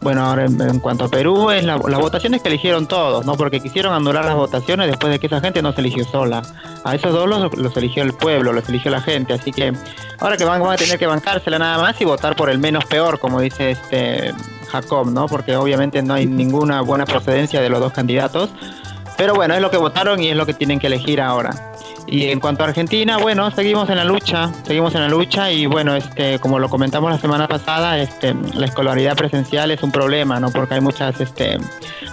bueno, 0.00 0.24
ahora 0.24 0.46
en, 0.46 0.80
cuanto 0.80 1.04
a 1.04 1.08
Perú 1.08 1.50
es 1.50 1.64
la, 1.64 1.76
las 1.76 2.00
votaciones 2.00 2.40
que 2.40 2.48
eligieron 2.48 2.86
todos, 2.86 3.26
¿no? 3.26 3.34
Porque 3.34 3.60
quisieron 3.60 3.92
anular 3.92 4.24
las 4.24 4.36
votaciones 4.36 4.86
después 4.86 5.12
de 5.12 5.18
que 5.18 5.26
esa 5.26 5.40
gente 5.40 5.60
no 5.60 5.72
se 5.72 5.82
eligió 5.82 6.04
sola. 6.04 6.42
A 6.84 6.94
esos 6.94 7.12
dos 7.12 7.28
los 7.28 7.76
eligió 7.76 8.02
el 8.02 8.14
pueblo, 8.14 8.52
los 8.52 8.66
eligió 8.70 8.90
la 8.90 9.02
gente, 9.02 9.34
así 9.34 9.52
que 9.52 9.74
ahora 10.20 10.33
que 10.36 10.44
van, 10.44 10.62
van 10.62 10.72
a 10.72 10.76
tener 10.76 10.98
que 10.98 11.06
bancársela 11.06 11.58
nada 11.58 11.78
más 11.78 12.00
y 12.00 12.04
votar 12.04 12.36
por 12.36 12.50
el 12.50 12.58
menos 12.58 12.84
peor, 12.84 13.18
como 13.18 13.40
dice 13.40 13.72
este 13.72 14.32
Jacob, 14.70 15.10
¿no? 15.10 15.26
Porque 15.26 15.56
obviamente 15.56 16.02
no 16.02 16.14
hay 16.14 16.26
ninguna 16.26 16.80
buena 16.80 17.04
procedencia 17.04 17.60
de 17.60 17.68
los 17.68 17.80
dos 17.80 17.92
candidatos. 17.92 18.50
Pero 19.16 19.34
bueno, 19.34 19.54
es 19.54 19.60
lo 19.60 19.70
que 19.70 19.76
votaron 19.76 20.22
y 20.22 20.28
es 20.28 20.36
lo 20.36 20.46
que 20.46 20.54
tienen 20.54 20.80
que 20.80 20.88
elegir 20.88 21.20
ahora. 21.20 21.72
Y 22.06 22.28
en 22.28 22.40
cuanto 22.40 22.64
a 22.64 22.68
Argentina, 22.68 23.18
bueno, 23.18 23.50
seguimos 23.50 23.88
en 23.88 23.96
la 23.96 24.04
lucha, 24.04 24.52
seguimos 24.64 24.94
en 24.94 25.02
la 25.02 25.08
lucha 25.08 25.50
y 25.50 25.66
bueno, 25.66 25.96
este, 25.96 26.38
como 26.38 26.58
lo 26.58 26.68
comentamos 26.68 27.10
la 27.10 27.18
semana 27.18 27.48
pasada, 27.48 27.98
este, 27.98 28.34
la 28.54 28.66
escolaridad 28.66 29.16
presencial 29.16 29.70
es 29.70 29.82
un 29.82 29.90
problema, 29.90 30.38
¿no? 30.38 30.50
Porque 30.50 30.74
hay 30.74 30.80
muchas, 30.80 31.20
este, 31.20 31.58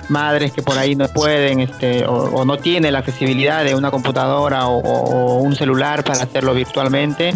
madres 0.10 0.52
que 0.52 0.62
por 0.62 0.78
ahí 0.78 0.96
no 0.96 1.08
pueden, 1.08 1.60
este, 1.60 2.06
o, 2.06 2.46
no 2.46 2.58
tienen 2.58 2.94
la 2.94 3.00
accesibilidad 3.00 3.64
de 3.64 3.76
una 3.76 3.92
computadora 3.92 4.68
o, 4.68 5.38
un 5.42 5.56
celular 5.56 6.04
para 6.04 6.24
hacerlo 6.24 6.54
virtualmente 6.54 7.34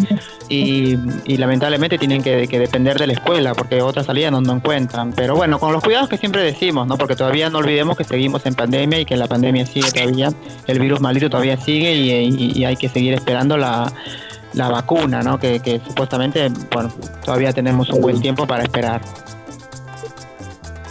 y, 0.48 0.96
lamentablemente 1.36 1.98
tienen 1.98 2.22
que, 2.22 2.46
depender 2.46 2.98
de 2.98 3.06
la 3.06 3.12
escuela 3.12 3.54
porque 3.54 3.82
otras 3.82 4.06
salidas 4.06 4.32
no, 4.32 4.40
no 4.40 4.54
encuentran. 4.54 5.12
Pero 5.12 5.36
bueno, 5.36 5.58
con 5.58 5.72
los 5.72 5.82
cuidados 5.82 6.08
que 6.08 6.16
siempre 6.16 6.42
decimos, 6.42 6.86
¿no? 6.86 6.96
Porque 6.96 7.16
todavía 7.16 7.50
no 7.50 7.58
olvidemos 7.58 7.96
que 7.96 8.04
seguimos 8.04 8.46
en 8.46 8.54
pandemia 8.54 9.00
y 9.00 9.04
que 9.04 9.16
la 9.16 9.26
pandemia 9.26 9.66
sigue 9.66 9.90
todavía, 9.90 10.30
el 10.66 10.78
virus 10.78 11.00
maldito 11.00 11.28
todavía 11.28 11.56
sigue 11.56 11.94
y 11.94 12.06
y, 12.10 12.45
hay 12.64 12.76
que 12.76 12.88
seguir 12.88 13.14
esperando 13.14 13.56
la, 13.56 13.92
la 14.52 14.68
vacuna, 14.68 15.22
¿no? 15.22 15.38
Que, 15.38 15.60
que, 15.60 15.80
supuestamente, 15.86 16.48
bueno, 16.72 16.92
todavía 17.24 17.52
tenemos 17.52 17.90
un 17.90 18.00
buen 18.00 18.20
tiempo 18.20 18.46
para 18.46 18.62
esperar. 18.62 19.00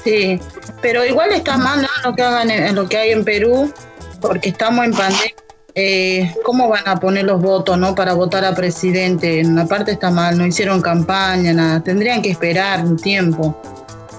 Sí, 0.03 0.39
pero 0.81 1.03
igual 1.03 1.31
está 1.31 1.57
mal, 1.57 1.81
¿no? 1.81 1.87
Lo 2.03 2.15
que 2.15 2.21
hagan 2.21 2.51
en, 2.51 2.75
lo 2.75 2.87
que 2.87 2.97
hay 2.97 3.11
en 3.11 3.25
Perú, 3.25 3.73
porque 4.21 4.49
estamos 4.49 4.85
en 4.85 4.93
pandemia. 4.93 5.33
Eh, 5.77 6.33
¿Cómo 6.45 6.69
van 6.69 6.87
a 6.87 6.97
poner 6.99 7.25
los 7.25 7.41
votos, 7.41 7.77
no? 7.77 7.95
Para 7.95 8.13
votar 8.13 8.45
a 8.45 8.53
presidente. 8.53 9.41
En 9.41 9.51
una 9.51 9.65
parte 9.65 9.91
está 9.91 10.11
mal, 10.11 10.37
no 10.37 10.45
hicieron 10.45 10.81
campaña, 10.81 11.53
nada. 11.53 11.83
Tendrían 11.83 12.21
que 12.21 12.29
esperar 12.29 12.85
un 12.85 12.97
tiempo. 12.97 13.59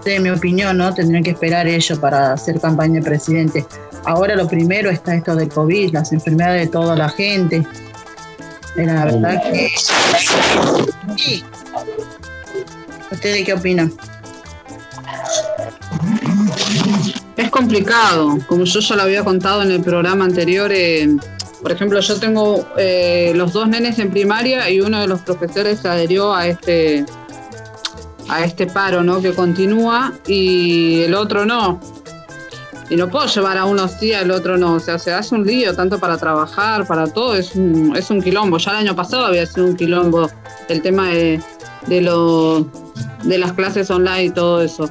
De 0.06 0.20
mi 0.20 0.30
opinión, 0.30 0.78
¿no? 0.78 0.94
Tendrían 0.94 1.25
que 1.25 1.30
esperar 1.30 1.66
ellos 1.66 1.98
para 1.98 2.32
hacer 2.32 2.60
campaña 2.60 3.00
de 3.00 3.02
presidente. 3.02 3.66
Ahora 4.04 4.36
lo 4.36 4.46
primero 4.46 4.88
está 4.88 5.16
esto 5.16 5.34
del 5.34 5.48
COVID, 5.48 5.92
las 5.92 6.12
enfermedades 6.12 6.66
de 6.66 6.70
toda 6.70 6.94
la 6.94 7.08
gente. 7.08 7.66
La 8.76 9.04
verdad 9.04 9.42
que... 9.42 9.68
Sí. 11.16 11.44
¿Ustedes 13.10 13.44
qué 13.44 13.54
opinan? 13.54 13.92
Es 17.36 17.50
complicado, 17.50 18.38
como 18.46 18.62
yo 18.62 18.78
ya 18.78 18.94
lo 18.94 19.02
había 19.02 19.25
contado 19.25 19.64
en 19.64 19.72
el 19.72 19.82
programa 19.82 20.25
anterior. 20.25 20.70
Eh, 20.72 21.16
por 21.62 21.72
ejemplo, 21.72 21.98
yo 21.98 22.20
tengo 22.20 22.64
eh, 22.78 23.32
los 23.34 23.52
dos 23.52 23.68
nenes 23.68 23.98
en 23.98 24.12
primaria 24.12 24.70
y 24.70 24.80
uno 24.80 25.00
de 25.00 25.08
los 25.08 25.22
profesores 25.22 25.80
se 25.80 25.88
adherió 25.88 26.32
a 26.32 26.46
este 26.46 27.04
a 28.28 28.45
este 28.45 28.66
paro, 28.66 29.02
¿no? 29.02 29.21
Que 29.21 29.33
continúa 29.33 30.12
y 30.26 31.02
el 31.02 31.14
otro 31.14 31.47
no 31.47 31.80
y 32.88 32.97
no 32.97 33.09
puedo 33.11 33.26
llevar 33.26 33.59
a 33.59 33.64
uno 33.64 33.88
sí, 33.88 34.12
al 34.12 34.30
otro 34.30 34.56
no. 34.56 34.75
O 34.75 34.80
sea, 34.80 34.99
se 34.99 35.12
hace 35.12 35.35
un 35.35 35.45
lío 35.45 35.75
tanto 35.75 35.99
para 35.99 36.16
trabajar, 36.16 36.87
para 36.87 37.06
todo, 37.06 37.35
es 37.35 37.54
un, 37.54 37.97
es 37.97 38.11
un 38.11 38.23
quilombo. 38.23 38.59
Ya 38.59 38.73
el 38.73 38.76
año 38.78 38.97
pasado 38.97 39.26
había 39.26 39.47
sido 39.47 39.66
un 39.66 39.76
quilombo 39.76 40.30
el 40.68 40.83
tema 40.83 41.11
de, 41.11 41.40
de, 41.87 42.00
lo, 42.00 42.66
de 43.25 43.38
las 43.38 43.52
clases 43.54 43.90
online 43.90 44.25
y 44.25 44.30
todo 44.30 44.62
eso. 44.62 44.88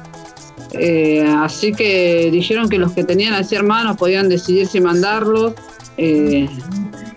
Eh, 0.72 1.26
así 1.38 1.72
que 1.72 2.28
dijeron 2.30 2.68
que 2.68 2.78
los 2.78 2.92
que 2.92 3.04
tenían 3.04 3.32
así 3.32 3.54
hermanos 3.54 3.96
podían 3.96 4.28
decidir 4.28 4.66
si 4.66 4.80
mandarlos. 4.80 5.54
Eh, 5.96 6.48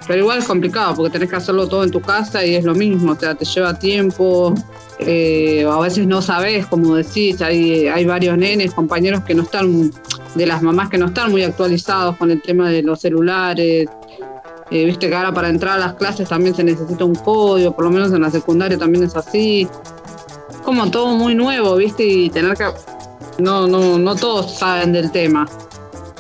pero 0.10 0.22
igual 0.22 0.40
es 0.40 0.46
complicado 0.46 0.96
porque 0.96 1.12
tenés 1.12 1.30
que 1.30 1.36
hacerlo 1.36 1.68
todo 1.68 1.84
en 1.84 1.92
tu 1.92 2.02
casa 2.02 2.44
y 2.44 2.56
es 2.56 2.66
lo 2.66 2.74
mismo, 2.74 3.12
o 3.12 3.16
sea, 3.16 3.36
te 3.36 3.46
lleva 3.46 3.78
tiempo, 3.78 4.56
eh, 4.98 5.64
a 5.72 5.80
veces 5.80 6.08
no 6.08 6.20
sabes, 6.24 6.66
como 6.66 6.96
decís, 6.96 7.40
hay, 7.44 7.88
hay 7.88 8.06
varios 8.06 8.36
nenes, 8.36 8.74
compañeros 8.74 9.24
que 9.24 9.36
no 9.36 9.44
están 9.44 9.92
de 10.34 10.48
las 10.48 10.64
mamás 10.64 10.90
que 10.90 10.98
no 10.98 11.06
están 11.06 11.30
muy 11.30 11.44
actualizados 11.44 12.18
con 12.18 12.32
el 12.32 12.42
tema 12.42 12.72
de 12.72 12.82
los 12.82 13.02
celulares. 13.02 13.88
Eh, 14.72 14.86
viste 14.86 15.10
que 15.10 15.16
ahora 15.16 15.32
para 15.32 15.50
entrar 15.50 15.76
a 15.76 15.80
las 15.80 15.94
clases 15.94 16.28
también 16.28 16.56
se 16.56 16.64
necesita 16.64 17.06
un 17.06 17.14
código, 17.14 17.76
por 17.76 17.86
lo 17.86 17.92
menos 17.92 18.12
en 18.12 18.24
la 18.24 18.32
secundaria 18.32 18.80
también 18.80 19.04
es 19.04 19.16
así. 19.16 19.68
Como 20.66 20.90
todo 20.90 21.16
muy 21.18 21.36
nuevo, 21.36 21.76
viste, 21.76 22.04
y 22.04 22.32
tener 22.32 22.58
que. 22.58 22.66
No, 23.38 23.68
no, 23.68 24.00
no 24.00 24.16
todos 24.16 24.58
saben 24.58 24.92
del 24.92 25.12
tema. 25.12 25.48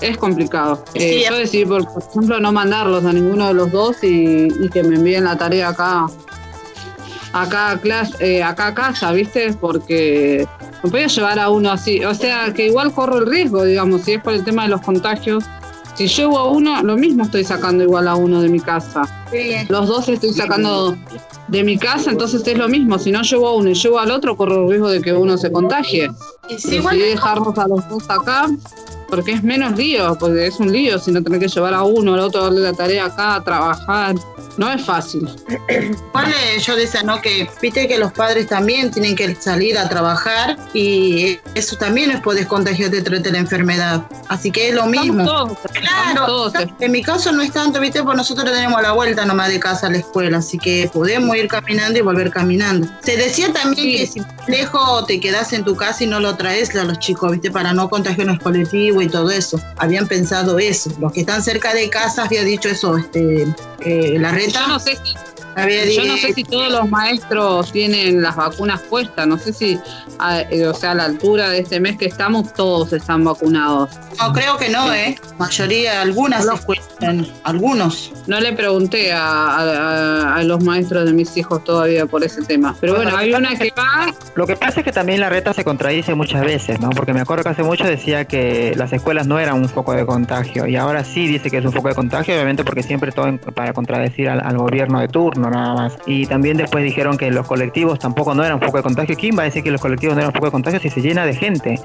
Es 0.01 0.17
complicado. 0.17 0.83
Eh, 0.93 1.25
yo 1.29 1.35
decidí, 1.35 1.65
por, 1.65 1.81
ejemplo, 1.81 2.39
no 2.39 2.51
mandarlos 2.51 3.03
a 3.05 3.13
ninguno 3.13 3.47
de 3.47 3.53
los 3.53 3.71
dos 3.71 3.97
y, 4.03 4.47
que 4.69 4.83
me 4.83 4.95
envíen 4.95 5.23
la 5.23 5.37
tarea 5.37 5.69
acá 5.69 6.07
acá 7.31 7.71
a 7.71 7.77
clase, 7.79 8.37
eh, 8.37 8.43
acá 8.43 8.67
a 8.67 8.73
casa, 8.73 9.11
¿viste? 9.11 9.53
Porque 9.53 10.47
no 10.83 10.89
podía 10.89 11.07
llevar 11.07 11.39
a 11.39 11.49
uno 11.49 11.71
así. 11.71 12.03
O 12.03 12.13
sea, 12.15 12.53
que 12.53 12.67
igual 12.67 12.91
corro 12.91 13.19
el 13.19 13.27
riesgo, 13.27 13.63
digamos, 13.63 14.01
si 14.01 14.13
es 14.13 14.21
por 14.21 14.33
el 14.33 14.43
tema 14.43 14.63
de 14.63 14.69
los 14.69 14.81
contagios. 14.81 15.43
Si 15.95 16.07
llevo 16.07 16.39
a 16.39 16.49
uno, 16.49 16.81
lo 16.81 16.95
mismo 16.95 17.23
estoy 17.23 17.43
sacando 17.43 17.83
igual 17.83 18.07
a 18.07 18.15
uno 18.15 18.41
de 18.41 18.47
mi 18.47 18.61
casa. 18.61 19.01
Los 19.67 19.87
dos 19.87 20.07
estoy 20.07 20.31
sacando 20.31 20.95
de 21.49 21.63
mi 21.63 21.77
casa, 21.77 22.11
entonces 22.11 22.47
es 22.47 22.57
lo 22.57 22.69
mismo. 22.69 22.97
Si 22.97 23.11
no 23.11 23.21
llevo 23.21 23.49
a 23.49 23.55
uno 23.55 23.69
y 23.69 23.73
llevo 23.73 23.99
al 23.99 24.11
otro, 24.11 24.37
corro 24.37 24.63
el 24.63 24.69
riesgo 24.69 24.89
de 24.89 25.01
que 25.01 25.11
uno 25.11 25.37
se 25.37 25.51
contagie. 25.51 26.09
Y 26.47 26.57
si 26.57 26.79
dejarnos 26.79 27.57
a 27.57 27.67
los 27.67 27.89
dos 27.89 28.09
acá, 28.09 28.47
porque 29.09 29.33
es 29.33 29.43
menos 29.43 29.77
lío, 29.77 30.17
porque 30.19 30.47
es 30.47 30.59
un 30.59 30.71
lío 30.71 30.99
si 30.99 31.11
no 31.11 31.23
tenés 31.23 31.39
que 31.39 31.47
llevar 31.47 31.73
a 31.73 31.83
uno, 31.83 32.13
al 32.13 32.19
otro, 32.21 32.43
darle 32.43 32.61
la 32.61 32.73
tarea 32.73 33.05
acá, 33.05 33.35
a 33.35 33.43
trabajar. 33.43 34.15
No 34.57 34.71
es 34.71 34.83
fácil. 34.83 35.27
Vale, 36.13 36.35
yo 36.61 36.75
decía, 36.75 37.01
¿no? 37.03 37.21
Que 37.21 37.49
viste 37.61 37.87
que 37.87 37.97
los 37.97 38.11
padres 38.11 38.47
también 38.47 38.91
tienen 38.91 39.15
que 39.15 39.33
salir 39.35 39.77
a 39.77 39.87
trabajar 39.87 40.57
y 40.73 41.39
eso 41.55 41.77
también 41.77 42.11
es 42.11 42.19
poder 42.21 42.47
contagiarte 42.47 43.01
de 43.01 43.31
la 43.31 43.37
enfermedad. 43.37 44.03
Así 44.27 44.51
que 44.51 44.69
es 44.69 44.75
lo 44.75 44.85
mismo. 44.85 45.57
claro, 45.73 46.51
en 46.79 46.91
mi 46.91 47.01
caso 47.01 47.31
no 47.31 47.41
es 47.41 47.51
tanto, 47.51 47.79
viste, 47.79 48.03
pues 48.03 48.17
nosotros 48.17 48.51
tenemos 48.51 48.81
la 48.81 48.91
vuelta 48.91 49.25
nomás 49.25 49.49
de 49.49 49.59
casa 49.59 49.87
a 49.87 49.89
la 49.89 49.97
escuela, 49.97 50.37
así 50.39 50.57
que 50.57 50.89
podemos 50.93 51.35
ir 51.35 51.47
caminando 51.47 51.99
y 51.99 52.01
volver 52.01 52.29
caminando. 52.29 52.87
Se 53.01 53.17
decía 53.17 53.51
también 53.53 53.97
que 53.97 54.07
si 54.07 54.21
lejos 54.47 55.07
te 55.07 55.19
quedas 55.19 55.53
en 55.53 55.63
tu 55.63 55.75
casa 55.75 56.03
y 56.03 56.07
no 56.07 56.19
lo 56.19 56.35
traes 56.35 56.75
a 56.75 56.83
los 56.83 56.99
chicos, 56.99 57.31
viste, 57.31 57.51
para 57.51 57.73
no 57.73 57.89
contagiar 57.89 58.27
los 58.27 58.39
y 59.01 59.07
todo 59.07 59.29
eso. 59.29 59.59
Habían 59.77 60.07
pensado 60.07 60.59
eso. 60.59 60.91
Los 60.99 61.11
que 61.13 61.21
están 61.21 61.41
cerca 61.43 61.73
de 61.73 61.89
casa 61.89 62.25
había 62.25 62.43
dicho 62.43 62.69
eso, 62.69 62.97
este, 62.97 63.47
la 64.19 64.31
red 64.31 64.49
yo 64.49 64.67
no 64.67 64.79
sé 64.79 64.97
si, 65.03 65.13
yo 65.95 66.05
no 66.05 66.17
sé 66.17 66.33
si 66.33 66.43
todos 66.43 66.71
los 66.71 66.89
maestros 66.89 67.71
tienen 67.71 68.21
las 68.21 68.35
vacunas 68.35 68.81
puestas, 68.81 69.27
no 69.27 69.37
sé 69.37 69.53
si, 69.53 69.79
eh, 70.49 70.65
o 70.65 70.73
sea, 70.73 70.91
a 70.91 70.95
la 70.95 71.05
altura 71.05 71.49
de 71.49 71.59
este 71.59 71.79
mes 71.79 71.97
que 71.97 72.05
estamos, 72.05 72.53
todos 72.53 72.93
están 72.93 73.23
vacunados. 73.23 73.91
No, 74.19 74.33
creo 74.33 74.57
que 74.57 74.69
no, 74.69 74.93
¿eh? 74.93 75.17
Mayoría, 75.37 76.01
algunas 76.01 76.45
escuelas, 76.45 76.87
algunos. 77.43 78.11
No 78.27 78.39
le 78.39 78.53
pregunté 78.53 79.11
a, 79.13 80.41
los 80.43 80.63
maestros 80.63 81.05
de 81.05 81.13
mis 81.13 81.35
hijos 81.37 81.63
todavía 81.63 82.05
por 82.05 82.23
ese 82.23 82.41
tema, 82.41 82.75
pero 82.79 82.95
bueno, 82.95 83.15
hay 83.15 83.33
una 83.33 83.55
que 83.55 83.71
va... 83.77 84.13
Lo 84.35 84.47
que 84.47 84.55
pasa 84.55 84.79
es 84.79 84.85
que 84.85 84.91
también 84.91 85.19
la 85.19 85.29
reta 85.29 85.53
se 85.53 85.63
contradice 85.63 86.15
muchas 86.15 86.41
veces, 86.41 86.79
¿no? 86.79 86.89
Porque 86.89 87.13
me 87.13 87.21
acuerdo 87.21 87.43
que 87.43 87.49
hace 87.49 87.63
mucho 87.63 87.83
decía 87.83 88.25
que 88.25 88.73
las 88.75 88.93
escuelas 88.93 89.27
no 89.27 89.39
eran 89.39 89.55
un 89.55 89.69
foco 89.69 89.93
de 89.93 90.05
contagio 90.05 90.65
y 90.65 90.75
ahora 90.75 91.03
sí 91.03 91.27
dice 91.27 91.49
que 91.49 91.57
es 91.57 91.65
un 91.65 91.71
foco 91.71 91.89
de 91.89 91.95
contagio, 91.95 92.33
obviamente 92.33 92.63
porque 92.63 92.83
siempre 92.83 93.11
todo 93.11 93.37
para 93.37 93.73
contradecir 93.73 94.29
al, 94.29 94.57
gobierno 94.57 94.99
de 94.99 95.07
turno, 95.07 95.38
nada 95.47 95.75
más. 95.75 95.97
Y 96.07 96.25
también 96.25 96.57
después 96.57 96.83
dijeron 96.83 97.17
que 97.17 97.29
los 97.29 97.45
colectivos 97.45 97.99
tampoco 97.99 98.33
no 98.33 98.43
eran 98.43 98.55
un 98.55 98.61
foco 98.61 98.77
de 98.77 98.83
contagio. 98.83 99.15
¿Quién 99.15 99.37
va 99.37 99.43
a 99.43 99.45
decir 99.45 99.63
que 99.63 99.69
los 99.69 99.79
colectivos 99.79 100.15
no 100.15 100.21
eran 100.21 100.29
un 100.29 100.33
foco 100.33 100.47
de 100.47 100.51
contagio 100.51 100.79
si 100.79 100.89
se 100.89 101.01
llena 101.01 101.25
de 101.25 101.35
gente? 101.35 101.79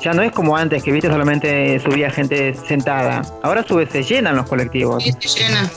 Ya 0.00 0.12
no 0.14 0.22
es 0.22 0.32
como 0.32 0.56
antes 0.56 0.82
que 0.82 0.92
viste 0.92 1.08
solamente 1.08 1.78
subía 1.80 2.10
gente 2.10 2.54
sentada. 2.54 3.22
Ahora 3.42 3.62
sube, 3.62 3.86
se 3.86 4.02
llenan 4.02 4.36
los 4.36 4.48
colectivos. 4.48 5.04
Sí, 5.04 5.12
se 5.18 5.40
llenan. 5.40 5.68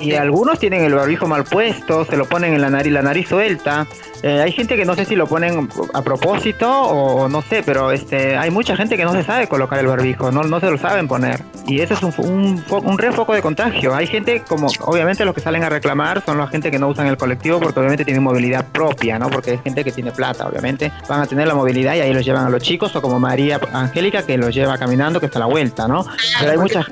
Y 0.00 0.12
algunos 0.12 0.58
tienen 0.58 0.84
el 0.84 0.94
barbijo 0.94 1.26
mal 1.26 1.44
puesto, 1.44 2.04
se 2.04 2.16
lo 2.16 2.24
ponen 2.24 2.54
en 2.54 2.60
la 2.60 2.70
nariz, 2.70 2.92
la 2.92 3.02
nariz 3.02 3.28
suelta. 3.28 3.86
Eh, 4.22 4.40
hay 4.40 4.52
gente 4.52 4.76
que 4.76 4.84
no 4.84 4.94
sé 4.94 5.04
si 5.04 5.16
lo 5.16 5.26
ponen 5.26 5.68
a 5.94 6.02
propósito 6.02 6.70
o, 6.70 7.28
no 7.28 7.42
sé, 7.42 7.62
pero 7.64 7.90
este, 7.90 8.36
hay 8.36 8.50
mucha 8.50 8.76
gente 8.76 8.96
que 8.96 9.04
no 9.04 9.12
se 9.12 9.22
sabe 9.22 9.48
colocar 9.48 9.78
el 9.78 9.86
barbijo, 9.86 10.30
no, 10.30 10.42
no 10.42 10.60
se 10.60 10.70
lo 10.70 10.78
saben 10.78 11.08
poner. 11.08 11.42
Y 11.66 11.80
eso 11.80 11.94
es 11.94 12.02
un, 12.02 12.12
un, 12.18 12.64
un 12.70 12.98
refoco 12.98 13.32
de 13.32 13.42
contagio. 13.42 13.94
Hay 13.94 14.06
gente 14.06 14.42
como, 14.46 14.68
obviamente 14.82 15.24
los 15.24 15.34
que 15.34 15.40
salen 15.40 15.64
a 15.64 15.68
reclamar 15.68 16.22
son 16.24 16.38
la 16.38 16.46
gente 16.48 16.70
que 16.70 16.78
no 16.78 16.88
usan 16.88 17.06
el 17.06 17.16
colectivo 17.16 17.60
porque 17.60 17.78
obviamente 17.78 18.04
tienen 18.04 18.22
movilidad 18.22 18.66
propia, 18.66 19.18
¿no? 19.18 19.30
Porque 19.30 19.54
es 19.54 19.62
gente 19.62 19.84
que 19.84 19.92
tiene 19.92 20.10
plata, 20.12 20.46
obviamente. 20.46 20.92
Van 21.08 21.20
a 21.20 21.26
tener 21.26 21.46
la 21.48 21.54
movilidad 21.54 21.94
y 21.94 22.00
ahí 22.00 22.12
los 22.12 22.24
llevan 22.24 22.46
a 22.46 22.50
los 22.50 22.62
chicos 22.62 22.94
o 22.96 23.02
como 23.02 23.18
María 23.18 23.60
Angélica 23.72 24.22
que 24.24 24.36
los 24.36 24.54
lleva 24.54 24.76
caminando, 24.78 25.20
que 25.20 25.26
está 25.26 25.38
a 25.38 25.40
la 25.40 25.46
vuelta, 25.46 25.88
¿no? 25.88 26.04
Pero 26.38 26.52
hay 26.52 26.58
mucha, 26.58 26.86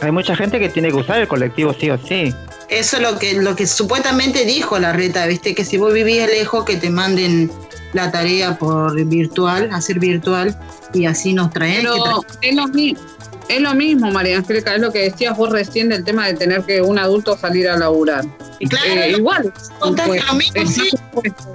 hay 0.00 0.10
mucha 0.10 0.36
gente 0.36 0.58
que 0.58 0.68
tiene 0.68 0.88
que 0.88 0.96
usar 0.96 1.20
el 1.20 1.28
colectivo 1.28 1.72
sí 1.72 1.90
o 1.90 1.98
sí. 1.98 2.34
Eso 2.70 2.96
es 2.96 3.02
lo 3.02 3.18
que, 3.18 3.34
lo 3.34 3.56
que 3.56 3.66
supuestamente 3.66 4.44
dijo 4.44 4.78
la 4.78 4.92
reta, 4.92 5.26
viste, 5.26 5.54
que 5.54 5.64
si 5.64 5.76
vos 5.76 5.92
vivís 5.92 6.24
lejos, 6.26 6.64
que 6.64 6.76
te 6.76 6.88
manden 6.88 7.50
la 7.92 8.12
tarea 8.12 8.56
por 8.56 9.04
virtual, 9.06 9.70
hacer 9.72 9.98
virtual, 9.98 10.56
y 10.94 11.06
así 11.06 11.34
nos 11.34 11.50
traen. 11.50 11.82
Pero 11.82 12.24
es 12.40 12.54
lo 12.54 12.68
mismo. 12.68 13.00
Es 13.48 13.60
lo 13.60 13.74
mismo, 13.74 14.12
María 14.12 14.36
Angélica, 14.38 14.76
es 14.76 14.80
lo 14.80 14.92
que 14.92 15.10
decías 15.10 15.36
vos 15.36 15.50
recién 15.50 15.88
del 15.88 16.04
tema 16.04 16.28
de 16.28 16.34
tener 16.34 16.62
que 16.62 16.80
un 16.80 17.00
adulto 17.00 17.36
salir 17.36 17.68
a 17.68 17.76
laburar. 17.76 18.24
Y 18.60 18.68
claro, 18.68 18.88
eh, 18.88 19.10
igual. 19.10 19.52
lo 19.80 20.34
mismo, 20.34 20.66
sí. 20.68 20.90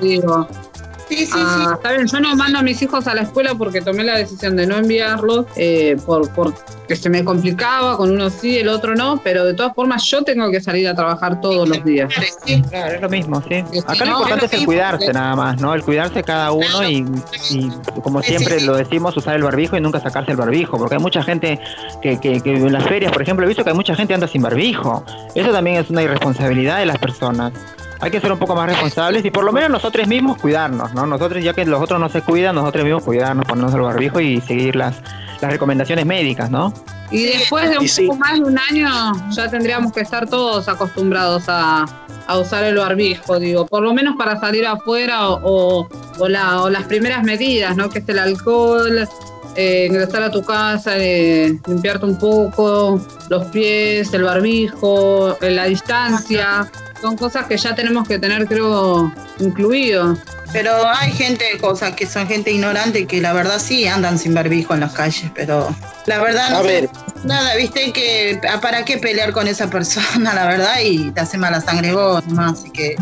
digo. 0.02 0.46
Sí, 1.08 1.26
sí, 1.26 1.32
ah, 1.36 1.74
Está 1.76 1.92
bien, 1.92 2.08
yo 2.08 2.20
no 2.20 2.36
mando 2.36 2.60
a 2.60 2.62
mis 2.64 2.82
hijos 2.82 3.08
a 3.08 3.14
la 3.14 3.22
escuela 3.22 3.54
porque 3.56 3.82
tomé 3.82 4.04
la 4.04 4.18
decisión 4.18 4.56
de 4.56 4.66
no 4.66 4.78
enviarlos 4.78 5.46
eh, 5.56 5.98
por, 6.06 6.30
porque 6.32 6.96
se 6.96 7.10
me 7.10 7.24
complicaba, 7.24 7.98
con 7.98 8.12
uno 8.12 8.30
sí, 8.30 8.58
el 8.58 8.70
otro 8.70 8.96
no, 8.96 9.22
pero 9.24 9.46
de 9.46 9.54
todas 9.54 9.74
formas 9.74 10.04
yo 10.06 10.24
tengo 10.24 10.50
que 10.52 10.62
salir 10.62 10.88
a 10.88 10.96
trabajar 10.96 11.42
todos 11.42 11.68
los 11.70 11.84
días. 11.84 12.12
Claro, 12.70 12.96
es 12.96 13.02
lo 13.02 13.10
mismo, 13.10 13.42
sí. 13.48 13.64
Acá 13.88 14.06
lo 14.06 14.12
importante 14.12 14.46
es 14.48 14.54
el 14.54 14.66
cuidarse 14.66 15.14
nada 15.14 15.36
más, 15.36 15.62
¿no? 15.62 15.74
El 15.74 15.84
cuidarse 15.84 16.24
cada 16.24 16.52
uno 16.52 16.88
y, 16.88 17.06
como 18.04 18.22
siempre 18.22 18.62
lo 18.62 18.76
decimos, 18.76 19.16
usar 19.16 19.36
el 19.36 19.44
barbijo 19.44 19.78
y 19.78 19.82
nunca 19.82 20.00
sacarse 20.00 20.32
el 20.32 20.38
barbijo, 20.38 20.78
porque 20.78 20.96
hay 20.96 21.02
mucha 21.02 21.22
gente 21.24 21.60
que, 22.02 22.20
que, 22.20 22.42
que 22.42 22.54
en 22.54 22.74
las 22.74 22.84
ferias, 22.86 23.12
por 23.12 23.22
ejemplo, 23.22 23.46
he 23.46 23.48
visto 23.48 23.64
que 23.64 23.70
hay 23.70 23.76
mucha 23.76 23.96
gente 23.96 24.10
que 24.10 24.16
anda 24.16 24.28
sin 24.28 24.42
barbijo. 24.42 25.04
Eso 25.36 25.52
también 25.52 25.78
es 25.78 25.90
una 25.90 26.04
irresponsabilidad 26.04 26.80
de 26.80 26.88
las 26.88 26.98
personas 26.98 27.54
hay 28.00 28.12
que 28.12 28.20
ser 28.20 28.32
un 28.32 28.40
poco 28.40 28.56
más 28.56 28.68
responsables 28.70 29.24
y 29.26 29.32
por 29.32 29.44
lo 29.44 29.52
menos 29.52 29.70
nosotros 29.70 30.08
mismos 30.08 30.38
cuidarnos, 30.38 30.94
¿no? 30.94 31.06
Nosotros, 31.06 31.44
ya 31.44 31.54
que 31.54 31.66
los 31.66 31.82
otros 31.82 32.00
no 32.00 32.10
se 32.10 32.22
cuidan, 32.22 32.56
nosotros 32.56 32.84
mismos 32.84 33.04
cuidarnos, 33.04 33.46
ponernos 33.46 33.74
el 33.74 33.82
barbijo 33.82 34.20
y 34.20 34.42
seguir 34.42 34.76
las, 34.76 34.98
las 35.42 35.52
recomendaciones 35.52 36.06
médicas, 36.06 36.50
¿no? 36.50 36.74
Y 37.12 37.26
después 37.26 37.70
de 37.70 37.78
un 37.78 38.08
poco 38.08 38.20
más 38.20 38.34
de 38.34 38.42
un 38.42 38.58
año 38.58 38.90
ya 39.30 39.50
tendríamos 39.50 39.94
que 39.94 40.02
estar 40.02 40.28
todos 40.28 40.68
acostumbrados 40.68 41.44
a, 41.48 41.86
usar 42.40 42.64
el 42.64 42.78
barbijo, 42.78 43.38
digo, 43.38 43.68
por 43.68 43.84
lo 43.84 43.94
menos 43.94 44.16
para 44.18 44.40
salir 44.40 44.66
afuera 44.66 45.30
o, 45.30 45.88
o, 46.18 46.28
las 46.28 46.84
primeras 46.86 47.24
medidas, 47.24 47.78
¿no? 47.78 47.90
Que 47.90 48.00
es 48.00 48.10
el 48.10 48.18
alcohol, 48.18 49.08
eh, 49.56 49.86
ingresar 49.88 50.24
a 50.24 50.32
tu 50.32 50.44
casa, 50.44 50.98
eh, 50.98 51.60
limpiarte 51.68 52.06
un 52.06 52.18
poco 52.18 53.00
los 53.30 53.46
pies, 53.48 54.12
el 54.14 54.24
barbijo, 54.24 55.38
eh, 55.40 55.52
la 55.52 55.66
distancia 55.66 56.70
son 57.06 57.18
cosas 57.18 57.46
que 57.46 57.56
ya 57.56 57.76
tenemos 57.76 58.08
que 58.08 58.18
tener, 58.18 58.48
creo, 58.48 59.14
incluido. 59.38 60.18
Pero 60.52 60.72
hay 60.90 61.12
gente, 61.12 61.46
cosas 61.62 61.94
que 61.96 62.08
son 62.08 62.28
gente 62.28 62.50
ignorante 62.52 63.06
que 63.06 63.22
la 63.22 63.32
verdad 63.32 63.60
sí 63.60 63.86
andan 63.86 64.18
sin 64.18 64.34
barbijo 64.34 64.74
en 64.74 64.80
las 64.80 64.94
calles, 64.94 65.30
pero 65.36 65.76
la 66.08 66.20
verdad 66.20 66.50
no 66.50 66.58
a 66.58 66.62
ver. 66.64 66.90
nada, 67.24 67.56
viste 67.56 67.92
que 67.94 68.42
ah, 68.50 68.60
para 68.60 68.86
qué 68.86 68.98
pelear 68.98 69.34
con 69.34 69.48
esa 69.48 69.70
persona, 69.70 70.34
la 70.40 70.48
verdad, 70.48 70.80
y 70.84 71.12
te 71.12 71.22
hace 71.22 71.38
mala 71.38 71.62
sangre 71.62 71.94
vos 71.94 72.26
nomás, 72.26 72.54
así 72.54 72.72
que 72.72 72.96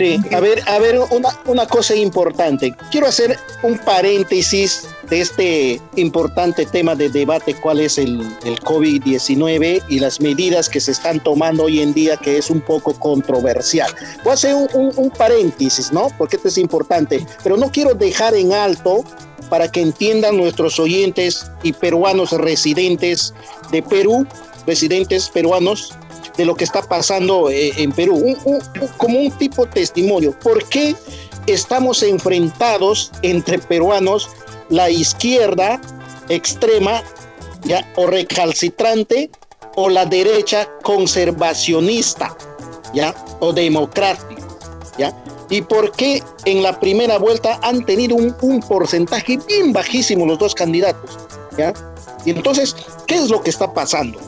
Sí, 0.00 0.18
a 0.34 0.40
ver, 0.40 0.62
a 0.66 0.78
ver, 0.78 0.98
una, 1.10 1.28
una 1.44 1.66
cosa 1.66 1.94
importante. 1.94 2.74
Quiero 2.90 3.06
hacer 3.06 3.38
un 3.62 3.76
paréntesis 3.76 4.88
de 5.10 5.20
este 5.20 5.80
importante 5.96 6.64
tema 6.64 6.94
de 6.94 7.10
debate, 7.10 7.54
cuál 7.60 7.80
es 7.80 7.98
el, 7.98 8.22
el 8.46 8.58
COVID-19 8.60 9.82
y 9.90 9.98
las 9.98 10.18
medidas 10.18 10.70
que 10.70 10.80
se 10.80 10.92
están 10.92 11.20
tomando 11.22 11.64
hoy 11.64 11.82
en 11.82 11.92
día, 11.92 12.16
que 12.16 12.38
es 12.38 12.48
un 12.48 12.62
poco 12.62 12.94
controversial. 12.94 13.94
Voy 14.24 14.30
a 14.30 14.34
hacer 14.34 14.54
un, 14.54 14.90
un, 14.96 15.10
paréntesis, 15.10 15.92
¿no? 15.92 16.08
Porque 16.16 16.36
esto 16.36 16.48
es 16.48 16.56
importante, 16.56 17.26
pero 17.42 17.58
no 17.58 17.70
quiero 17.70 17.92
dejar 17.92 18.34
en 18.34 18.54
alto 18.54 19.04
para 19.50 19.70
que 19.70 19.82
entiendan 19.82 20.38
nuestros 20.38 20.80
oyentes 20.80 21.50
y 21.62 21.74
peruanos 21.74 22.32
residentes 22.32 23.34
de 23.70 23.82
Perú, 23.82 24.26
residentes 24.66 25.28
peruanos, 25.28 25.92
de 26.36 26.44
lo 26.44 26.54
que 26.54 26.64
está 26.64 26.82
pasando 26.82 27.50
eh, 27.50 27.72
en 27.76 27.92
Perú, 27.92 28.36
como 28.96 29.18
un 29.18 29.30
tipo 29.32 29.66
de 29.66 29.72
testimonio. 29.72 30.34
¿Por 30.38 30.66
qué 30.68 30.94
estamos 31.46 32.02
enfrentados 32.02 33.12
entre 33.22 33.58
peruanos, 33.58 34.28
la 34.68 34.88
izquierda 34.90 35.80
extrema 36.28 37.02
¿ya? 37.64 37.86
o 37.96 38.06
recalcitrante 38.06 39.30
o 39.76 39.88
la 39.88 40.06
derecha 40.06 40.68
conservacionista 40.82 42.36
¿ya? 42.94 43.14
o 43.40 43.52
democrática? 43.52 44.42
¿ya? 44.96 45.12
¿Y 45.48 45.62
por 45.62 45.90
qué 45.92 46.22
en 46.44 46.62
la 46.62 46.78
primera 46.78 47.18
vuelta 47.18 47.58
han 47.62 47.84
tenido 47.84 48.14
un, 48.14 48.34
un 48.40 48.60
porcentaje 48.60 49.38
bien 49.48 49.72
bajísimo 49.72 50.24
los 50.26 50.38
dos 50.38 50.54
candidatos? 50.54 51.18
¿ya? 51.58 51.74
Y 52.24 52.30
entonces, 52.30 52.76
¿qué 53.06 53.16
es 53.16 53.30
lo 53.30 53.42
que 53.42 53.50
está 53.50 53.72
pasando? 53.72 54.20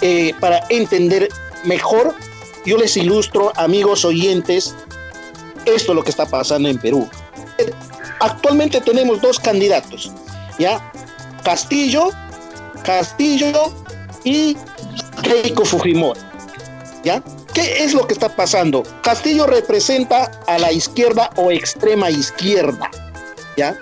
Eh, 0.00 0.34
para 0.40 0.64
entender 0.68 1.28
mejor, 1.64 2.14
yo 2.64 2.76
les 2.76 2.96
ilustro, 2.96 3.52
amigos 3.56 4.04
oyentes, 4.04 4.74
esto 5.64 5.92
es 5.92 5.96
lo 5.96 6.04
que 6.04 6.10
está 6.10 6.26
pasando 6.26 6.68
en 6.68 6.78
Perú. 6.78 7.08
Actualmente 8.20 8.80
tenemos 8.80 9.20
dos 9.20 9.38
candidatos, 9.38 10.10
¿ya? 10.58 10.92
Castillo, 11.44 12.10
Castillo 12.82 13.72
y 14.24 14.56
Keiko 15.22 15.64
Fujimori. 15.64 16.20
¿Ya? 17.04 17.22
¿Qué 17.54 17.84
es 17.84 17.94
lo 17.94 18.06
que 18.06 18.12
está 18.12 18.28
pasando? 18.28 18.82
Castillo 19.02 19.46
representa 19.46 20.30
a 20.46 20.58
la 20.58 20.72
izquierda 20.72 21.30
o 21.36 21.50
extrema 21.50 22.10
izquierda. 22.10 22.90
¿Ya? 23.56 23.78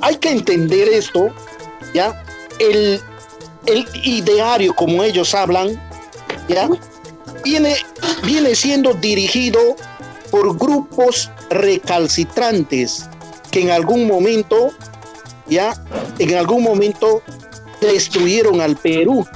Hay 0.00 0.16
que 0.16 0.30
entender 0.30 0.88
esto, 0.88 1.28
¿ya? 1.94 2.24
El, 2.58 3.00
el 3.68 3.86
ideario, 4.02 4.74
como 4.74 5.04
ellos 5.04 5.34
hablan, 5.34 5.80
¿ya? 6.48 6.68
Viene, 7.44 7.76
viene 8.24 8.54
siendo 8.54 8.94
dirigido 8.94 9.76
por 10.30 10.56
grupos 10.58 11.30
recalcitrantes 11.50 13.06
que 13.50 13.60
en 13.60 13.70
algún 13.70 14.06
momento, 14.06 14.70
ya, 15.46 15.74
en 16.18 16.34
algún 16.34 16.62
momento 16.62 17.22
destruyeron 17.80 18.60
al 18.60 18.76
Perú, 18.76 19.26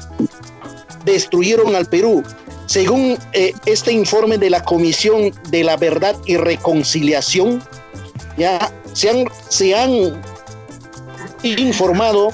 destruyeron 1.04 1.74
al 1.74 1.86
Perú. 1.86 2.22
Según 2.66 3.18
eh, 3.32 3.52
este 3.66 3.92
informe 3.92 4.38
de 4.38 4.50
la 4.50 4.64
Comisión 4.64 5.32
de 5.50 5.64
la 5.64 5.76
Verdad 5.76 6.16
y 6.26 6.36
Reconciliación, 6.36 7.62
ya 8.38 8.72
se 8.94 9.10
han, 9.10 9.24
se 9.48 9.74
han 9.74 10.22
informado 11.42 12.32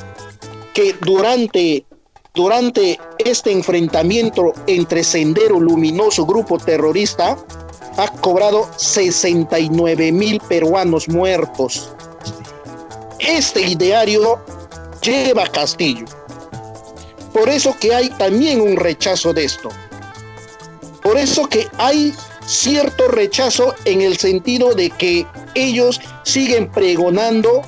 que 0.74 0.94
durante, 1.00 1.84
durante 2.38 3.01
este 3.18 3.51
enfrentamiento 3.51 4.53
entre 4.68 5.03
Sendero 5.03 5.59
Luminoso, 5.59 6.24
grupo 6.24 6.57
terrorista, 6.57 7.37
ha 7.96 8.12
cobrado 8.12 8.70
69 8.77 10.12
mil 10.12 10.40
peruanos 10.48 11.09
muertos. 11.09 11.90
Este 13.18 13.62
ideario 13.62 14.38
lleva 15.03 15.48
Castillo. 15.48 16.05
Por 17.33 17.48
eso 17.48 17.74
que 17.81 17.92
hay 17.92 18.09
también 18.11 18.61
un 18.61 18.77
rechazo 18.77 19.33
de 19.33 19.44
esto. 19.44 19.70
Por 21.03 21.16
eso 21.16 21.48
que 21.48 21.66
hay 21.77 22.14
cierto 22.46 23.09
rechazo 23.09 23.74
en 23.85 24.01
el 24.01 24.16
sentido 24.16 24.74
de 24.74 24.90
que 24.90 25.27
ellos 25.57 26.01
siguen 26.22 26.70
pregonando 26.70 27.62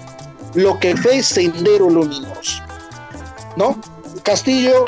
lo 0.54 0.78
que 0.78 0.96
fue 0.96 1.24
Sendero 1.24 1.90
Luminoso. 1.90 2.62
¿No? 3.56 3.76
Castillo 4.22 4.84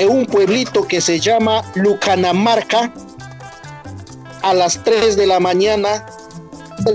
en 0.00 0.08
un 0.08 0.26
pueblito 0.26 0.86
que 0.86 1.00
se 1.00 1.20
llama 1.20 1.62
Lucanamarca, 1.74 2.92
a 4.42 4.52
las 4.52 4.82
3 4.84 5.16
de 5.16 5.26
la 5.26 5.40
mañana 5.40 6.04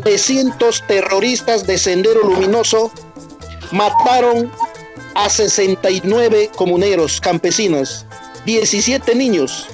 300 0.04 0.84
terroristas 0.88 1.66
de 1.66 1.78
Sendero 1.78 2.22
Luminoso 2.24 2.92
mataron 3.72 4.52
a 5.16 5.30
69 5.30 6.52
comuneros, 6.56 7.20
campesinos, 7.20 8.06
17 8.46 9.16
niños, 9.16 9.68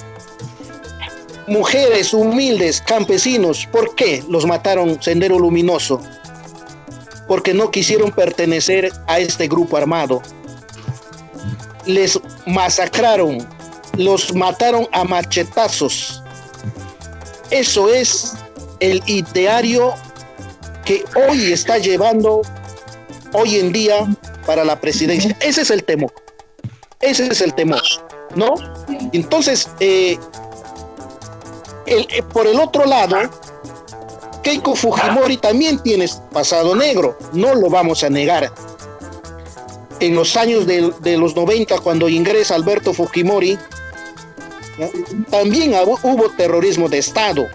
mujeres 1.48 2.14
humildes, 2.14 2.82
campesinos. 2.82 3.68
¿Por 3.72 3.94
qué 3.96 4.24
los 4.30 4.46
mataron 4.46 5.02
Sendero 5.02 5.38
Luminoso? 5.38 6.02
Porque 7.28 7.54
no 7.54 7.72
quisieron 7.72 8.12
pertenecer 8.12 8.92
a 9.08 9.20
este 9.20 9.48
grupo 9.48 9.78
armado. 9.78 10.22
Les 11.86 12.20
masacraron, 12.46 13.48
los 13.98 14.34
mataron 14.34 14.88
a 14.92 15.04
machetazos. 15.04 16.22
Eso 17.52 17.94
es 17.94 18.34
el 18.80 19.02
ideario 19.06 19.94
que 20.84 21.04
hoy 21.28 21.52
está 21.52 21.78
llevando 21.78 22.42
hoy 23.34 23.60
en 23.60 23.72
día 23.72 24.08
para 24.46 24.64
la 24.64 24.80
presidencia. 24.80 25.36
Ese 25.42 25.62
es 25.62 25.72
el 25.72 25.84
temor. 25.84 26.14
Ese 27.02 27.28
es 27.28 27.42
el 27.42 27.54
temor, 27.54 27.82
¿no? 28.36 28.56
Entonces, 29.12 29.70
eh, 29.80 30.18
eh, 31.86 32.24
por 32.34 32.48
el 32.48 32.60
otro 32.60 32.86
lado, 32.86 33.18
Keiko 34.42 34.76
Fujimori 34.76 35.38
también 35.38 35.80
tiene 35.80 36.08
pasado 36.32 36.76
negro, 36.76 37.18
no 37.34 37.56
lo 37.56 37.70
vamos 37.70 38.04
a 38.04 38.10
negar. 38.10 38.52
En 40.00 40.16
los 40.16 40.36
años 40.36 40.66
de, 40.66 41.18
los 41.18 41.36
90, 41.36 41.80
cuando 41.80 42.10
ingresa 42.10 42.56
Alberto 42.56 42.94
Fujimori, 42.94 43.58
también 45.30 45.74
hubo 46.04 46.30
terrorismo 46.32 46.90
de 46.90 46.98
Estado, 46.98 47.48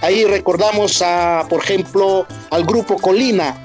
Ahí 0.00 0.24
recordamos, 0.24 1.02
a, 1.02 1.44
por 1.48 1.62
ejemplo, 1.62 2.26
al 2.50 2.64
grupo 2.64 2.96
Colina 2.96 3.60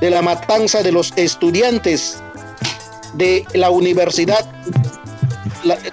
de 0.00 0.10
la 0.10 0.20
matanza 0.20 0.82
de 0.82 0.90
los 0.90 1.12
estudiantes 1.16 2.18
de 3.14 3.46
la 3.54 3.70
Universidad 3.70 4.44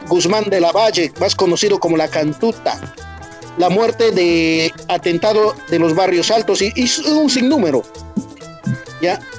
Guzmán 0.08 0.50
de 0.50 0.60
la 0.60 0.72
Valle, 0.72 1.14
más 1.20 1.36
conocido 1.36 1.80
como 1.80 1.96
la 1.96 2.08
Cantuta, 2.08 2.80
la 3.58 3.70
muerte 3.70 4.12
de 4.12 4.74
atentado 4.88 5.56
de 5.70 5.78
los 5.78 5.94
barrios 5.94 6.32
altos 6.32 6.62
y, 6.62 6.74
y 6.76 6.90
un 7.12 7.30
sinnúmero. 7.30 7.84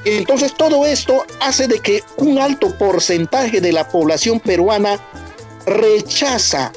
Entonces 0.04 0.54
todo 0.54 0.84
esto 0.84 1.24
hace 1.40 1.68
de 1.68 1.78
que 1.78 2.02
un 2.16 2.38
alto 2.38 2.76
porcentaje 2.76 3.60
de 3.60 3.72
la 3.72 3.88
población 3.88 4.40
peruana 4.40 5.00
rechaza 5.66 6.72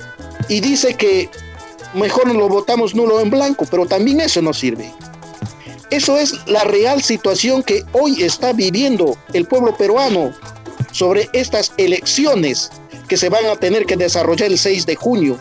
y 0.48 0.60
dice 0.60 0.96
que 0.96 1.30
mejor 1.94 2.34
lo 2.34 2.48
votamos 2.48 2.94
nulo 2.94 3.20
en 3.20 3.30
blanco, 3.30 3.66
pero 3.70 3.86
también 3.86 4.22
eso 4.22 4.42
no 4.42 4.54
sirve. 4.54 4.92
Eso 5.90 6.18
es 6.18 6.46
la 6.48 6.64
real 6.64 7.02
situación 7.02 7.64
que 7.64 7.84
hoy 7.94 8.24
está 8.24 8.54
viviendo 8.54 9.18
el 9.34 9.46
pueblo 9.46 9.76
peruano 9.78 10.34
sobre 10.92 11.30
estas 11.34 11.74
elecciones 11.78 12.72
que 13.08 13.18
se 13.18 13.30
van 13.30 13.46
a 13.46 13.56
tener 13.56 13.86
que 13.86 13.96
desarrollar 13.96 14.52
el 14.52 14.58
6 14.58 14.86
de 14.86 14.96
junio. 14.96 15.40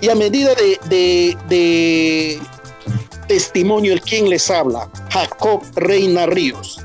Y 0.00 0.08
a 0.08 0.14
medida 0.14 0.54
de 0.54 2.38
testimonio 3.30 3.92
el 3.92 4.00
quien 4.00 4.28
les 4.28 4.50
habla, 4.50 4.90
Jacob 5.10 5.62
Reina 5.76 6.26
Ríos, 6.26 6.80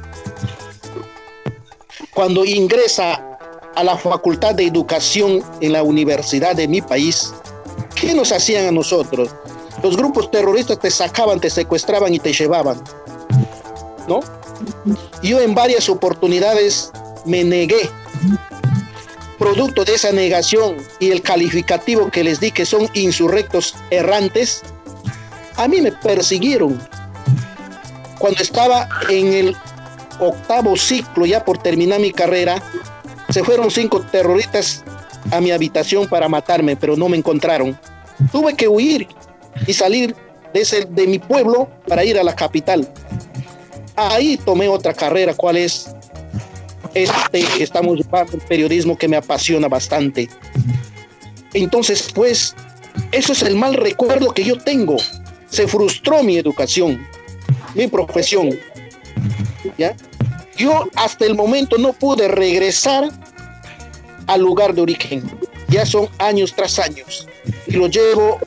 cuando 2.14 2.46
ingresa 2.46 3.40
a 3.76 3.84
la 3.84 3.98
Facultad 3.98 4.54
de 4.54 4.68
Educación 4.68 5.44
en 5.60 5.74
la 5.74 5.82
universidad 5.82 6.56
de 6.56 6.68
mi 6.68 6.82
país, 6.82 7.34
¿Qué 7.96 8.14
nos 8.14 8.32
hacían 8.32 8.68
a 8.68 8.72
nosotros? 8.72 9.30
Los 9.82 9.98
grupos 9.98 10.30
terroristas 10.30 10.80
te 10.80 10.92
sacaban, 10.92 11.40
te 11.40 11.50
secuestraban 11.50 12.14
y 12.14 12.20
te 12.20 12.32
llevaban. 12.32 12.80
¿No? 14.08 14.20
Yo 15.24 15.40
en 15.40 15.56
varias 15.56 15.90
oportunidades 15.90 16.92
me 17.26 17.44
negué. 17.44 17.90
Producto 19.40 19.84
de 19.84 19.96
esa 19.96 20.12
negación 20.12 20.78
y 21.00 21.10
el 21.10 21.22
calificativo 21.22 22.12
que 22.12 22.24
les 22.24 22.40
di 22.40 22.52
que 22.52 22.66
son 22.66 22.88
insurrectos 22.94 23.76
errantes, 23.90 24.62
a 25.58 25.68
mí 25.68 25.82
me 25.82 25.92
persiguieron. 25.92 26.80
Cuando 28.20 28.42
estaba 28.42 28.88
en 29.10 29.34
el 29.34 29.56
octavo 30.20 30.76
ciclo, 30.76 31.26
ya 31.26 31.44
por 31.44 31.58
terminar 31.58 32.00
mi 32.00 32.12
carrera, 32.12 32.62
se 33.30 33.44
fueron 33.44 33.70
cinco 33.72 34.02
terroristas 34.02 34.84
a 35.32 35.42
mi 35.42 35.52
habitación 35.52 36.08
para 36.08 36.30
matarme, 36.30 36.76
pero 36.76 36.96
no 36.96 37.10
me 37.10 37.18
encontraron. 37.18 37.78
Tuve 38.32 38.56
que 38.56 38.68
huir 38.68 39.08
y 39.68 39.74
salir 39.74 40.16
de, 40.54 40.62
ese, 40.62 40.86
de 40.86 41.08
mi 41.08 41.20
pueblo 41.20 41.70
para 41.88 42.04
ir 42.04 42.18
a 42.18 42.24
la 42.24 42.36
capital. 42.36 42.90
Ahí 43.96 44.38
tomé 44.38 44.68
otra 44.68 44.94
carrera, 44.94 45.34
cuál 45.34 45.58
es 45.58 45.90
este 46.94 47.44
que 47.44 47.64
estamos 47.64 47.98
llevando, 47.98 48.34
el 48.34 48.42
periodismo 48.42 48.98
que 48.98 49.08
me 49.08 49.18
apasiona 49.18 49.68
bastante. 49.68 50.30
Entonces, 51.54 52.10
pues, 52.14 52.56
eso 53.12 53.34
es 53.34 53.42
el 53.42 53.56
mal 53.56 53.74
recuerdo 53.76 54.34
que 54.34 54.44
yo 54.44 54.58
tengo. 54.58 54.98
Se 55.50 55.68
frustró 55.68 56.24
mi 56.24 56.38
educación, 56.38 57.06
mi 57.74 57.88
profesión. 57.88 58.58
¿Ya? 59.78 59.96
Yo 60.58 60.88
hasta 60.96 61.26
el 61.26 61.36
momento 61.36 61.78
no 61.78 61.94
pude 61.94 62.28
regresar 62.28 63.10
al 64.28 64.42
lugar 64.42 64.74
de 64.74 64.82
origen. 64.82 65.24
Ya 65.68 65.86
son 65.86 66.08
años 66.20 66.54
tras 66.56 66.80
años 66.80 67.28
y 67.68 67.74
lo 67.74 67.88
llevo 67.88 68.40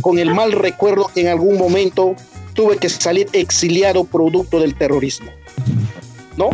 con 0.00 0.18
el 0.18 0.34
mal 0.34 0.52
recuerdo 0.52 1.10
que 1.14 1.22
en 1.22 1.28
algún 1.28 1.56
momento 1.56 2.14
tuve 2.54 2.76
que 2.76 2.88
salir 2.88 3.28
exiliado 3.32 4.04
producto 4.04 4.60
del 4.60 4.74
terrorismo. 4.74 5.30
¿No? 6.36 6.50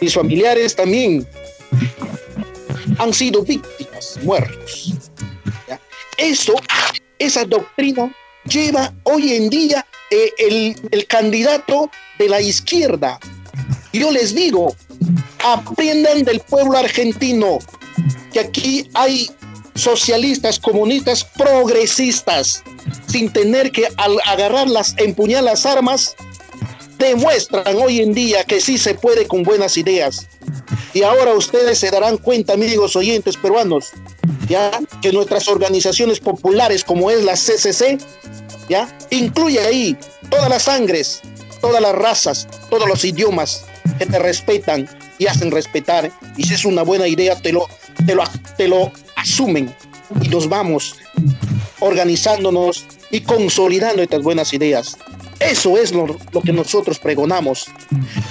Mis 0.00 0.14
familiares 0.14 0.74
también 0.74 1.26
han 2.98 3.12
sido 3.12 3.42
víctimas, 3.42 4.18
muertos. 4.22 4.94
eso, 6.16 6.54
esa 7.18 7.44
doctrina 7.44 8.14
lleva 8.50 8.92
hoy 9.04 9.34
en 9.34 9.48
día 9.48 9.86
eh, 10.10 10.30
el, 10.38 10.76
el 10.90 11.06
candidato 11.06 11.90
de 12.18 12.28
la 12.28 12.40
izquierda. 12.40 13.18
Yo 13.92 14.10
les 14.10 14.34
digo, 14.34 14.74
aprendan 15.44 16.24
del 16.24 16.40
pueblo 16.40 16.76
argentino, 16.76 17.58
que 18.32 18.40
aquí 18.40 18.90
hay 18.94 19.30
socialistas, 19.74 20.58
comunistas, 20.58 21.24
progresistas, 21.24 22.62
sin 23.08 23.32
tener 23.32 23.72
que 23.72 23.88
al 23.96 24.18
agarrarlas, 24.26 24.94
empuñar 24.98 25.44
las 25.44 25.64
armas, 25.66 26.14
demuestran 26.98 27.76
hoy 27.76 28.00
en 28.00 28.12
día 28.12 28.44
que 28.44 28.60
sí 28.60 28.76
se 28.76 28.94
puede 28.94 29.26
con 29.26 29.42
buenas 29.42 29.76
ideas. 29.76 30.26
Y 30.92 31.02
ahora 31.02 31.32
ustedes 31.34 31.78
se 31.78 31.90
darán 31.90 32.18
cuenta, 32.18 32.52
amigos 32.52 32.96
oyentes 32.96 33.36
peruanos, 33.36 33.92
ya 34.50 34.80
que 35.00 35.12
nuestras 35.12 35.46
organizaciones 35.46 36.18
populares 36.18 36.82
como 36.82 37.08
es 37.08 37.22
la 37.22 37.34
CCC, 37.34 37.98
ya 38.68 38.88
incluye 39.10 39.60
ahí 39.60 39.96
todas 40.28 40.48
las 40.48 40.64
sangres, 40.64 41.22
todas 41.60 41.80
las 41.80 41.94
razas, 41.94 42.48
todos 42.68 42.88
los 42.88 43.04
idiomas 43.04 43.64
que 43.98 44.06
te 44.06 44.18
respetan 44.18 44.88
y 45.18 45.28
hacen 45.28 45.52
respetar. 45.52 46.10
Y 46.36 46.44
si 46.44 46.54
es 46.54 46.64
una 46.64 46.82
buena 46.82 47.06
idea, 47.06 47.40
te 47.40 47.52
lo, 47.52 47.68
te 48.04 48.14
lo, 48.16 48.24
te 48.56 48.66
lo 48.66 48.90
asumen 49.14 49.72
y 50.20 50.28
nos 50.28 50.48
vamos 50.48 50.96
organizándonos 51.78 52.86
y 53.12 53.20
consolidando 53.20 54.02
estas 54.02 54.22
buenas 54.22 54.52
ideas. 54.52 54.96
Eso 55.38 55.78
es 55.78 55.92
lo, 55.92 56.18
lo, 56.32 56.40
que 56.42 56.52
nosotros 56.52 56.98
pregonamos. 56.98 57.66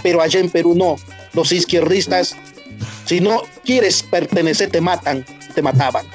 Pero 0.04 0.22
allá 0.22 0.42
en 0.42 0.50
Perú 0.50 0.76
no. 0.76 0.98
Los 1.34 1.52
izquierdistas, 1.54 2.36
si 3.06 3.22
no 3.22 3.44
quieres 3.64 4.04
pertenecer, 4.04 4.70
te 4.70 4.82
matan, 4.82 5.26
te 5.54 5.62
mataban. 5.62 6.06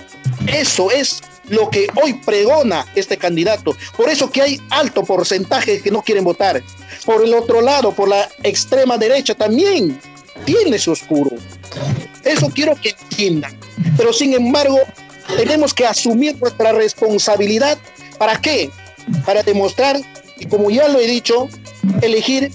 Eso 0.46 0.90
es 0.90 1.22
lo 1.48 1.68
que 1.70 1.88
hoy 2.02 2.14
pregona 2.14 2.86
este 2.94 3.16
candidato. 3.16 3.76
Por 3.96 4.08
eso 4.08 4.30
que 4.30 4.42
hay 4.42 4.60
alto 4.70 5.04
porcentaje 5.04 5.80
que 5.80 5.90
no 5.90 6.02
quieren 6.02 6.24
votar. 6.24 6.62
Por 7.04 7.22
el 7.22 7.34
otro 7.34 7.60
lado, 7.60 7.92
por 7.92 8.08
la 8.08 8.28
extrema 8.42 8.96
derecha 8.98 9.34
también 9.34 10.00
tiene 10.44 10.78
su 10.78 10.92
oscuro. 10.92 11.30
Eso 12.22 12.50
quiero 12.50 12.74
que 12.76 12.90
entiendan. 12.90 13.58
Pero 13.96 14.12
sin 14.12 14.32
embargo, 14.34 14.78
tenemos 15.36 15.74
que 15.74 15.86
asumir 15.86 16.36
nuestra 16.40 16.72
responsabilidad. 16.72 17.78
¿Para 18.18 18.40
qué? 18.40 18.70
Para 19.26 19.42
demostrar, 19.42 20.00
y 20.38 20.46
como 20.46 20.70
ya 20.70 20.88
lo 20.88 20.98
he 20.98 21.06
dicho, 21.06 21.48
elegir 22.00 22.50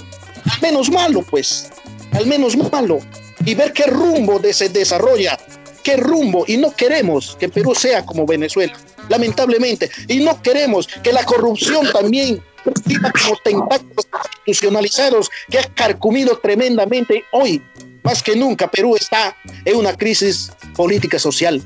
al 0.51 0.61
menos 0.61 0.89
malo, 0.89 1.21
pues, 1.21 1.69
al 2.13 2.25
menos 2.25 2.57
malo, 2.71 2.99
y 3.45 3.53
ver 3.55 3.73
qué 3.73 3.85
rumbo 3.85 4.39
de 4.39 4.53
se 4.53 4.69
desarrolla, 4.69 5.37
qué 5.83 5.97
rumbo, 5.97 6.45
y 6.47 6.57
no 6.57 6.75
queremos 6.75 7.35
que 7.39 7.49
Perú 7.49 7.73
sea 7.75 8.05
como 8.05 8.25
Venezuela, 8.25 8.73
lamentablemente, 9.09 9.89
y 10.07 10.19
no 10.19 10.41
queremos 10.41 10.87
que 11.03 11.13
la 11.13 11.23
corrupción 11.23 11.87
también 11.91 12.41
como 12.63 13.37
tentáculos 13.43 14.07
institucionalizados 14.45 15.29
que 15.49 15.59
ha 15.59 15.63
carcomido 15.73 16.37
tremendamente 16.39 17.23
hoy 17.31 17.63
más 18.03 18.23
que 18.23 18.35
nunca 18.35 18.69
Perú 18.69 18.95
está 18.95 19.35
en 19.65 19.75
una 19.75 19.95
crisis 19.95 20.51
política 20.75 21.19
social. 21.19 21.61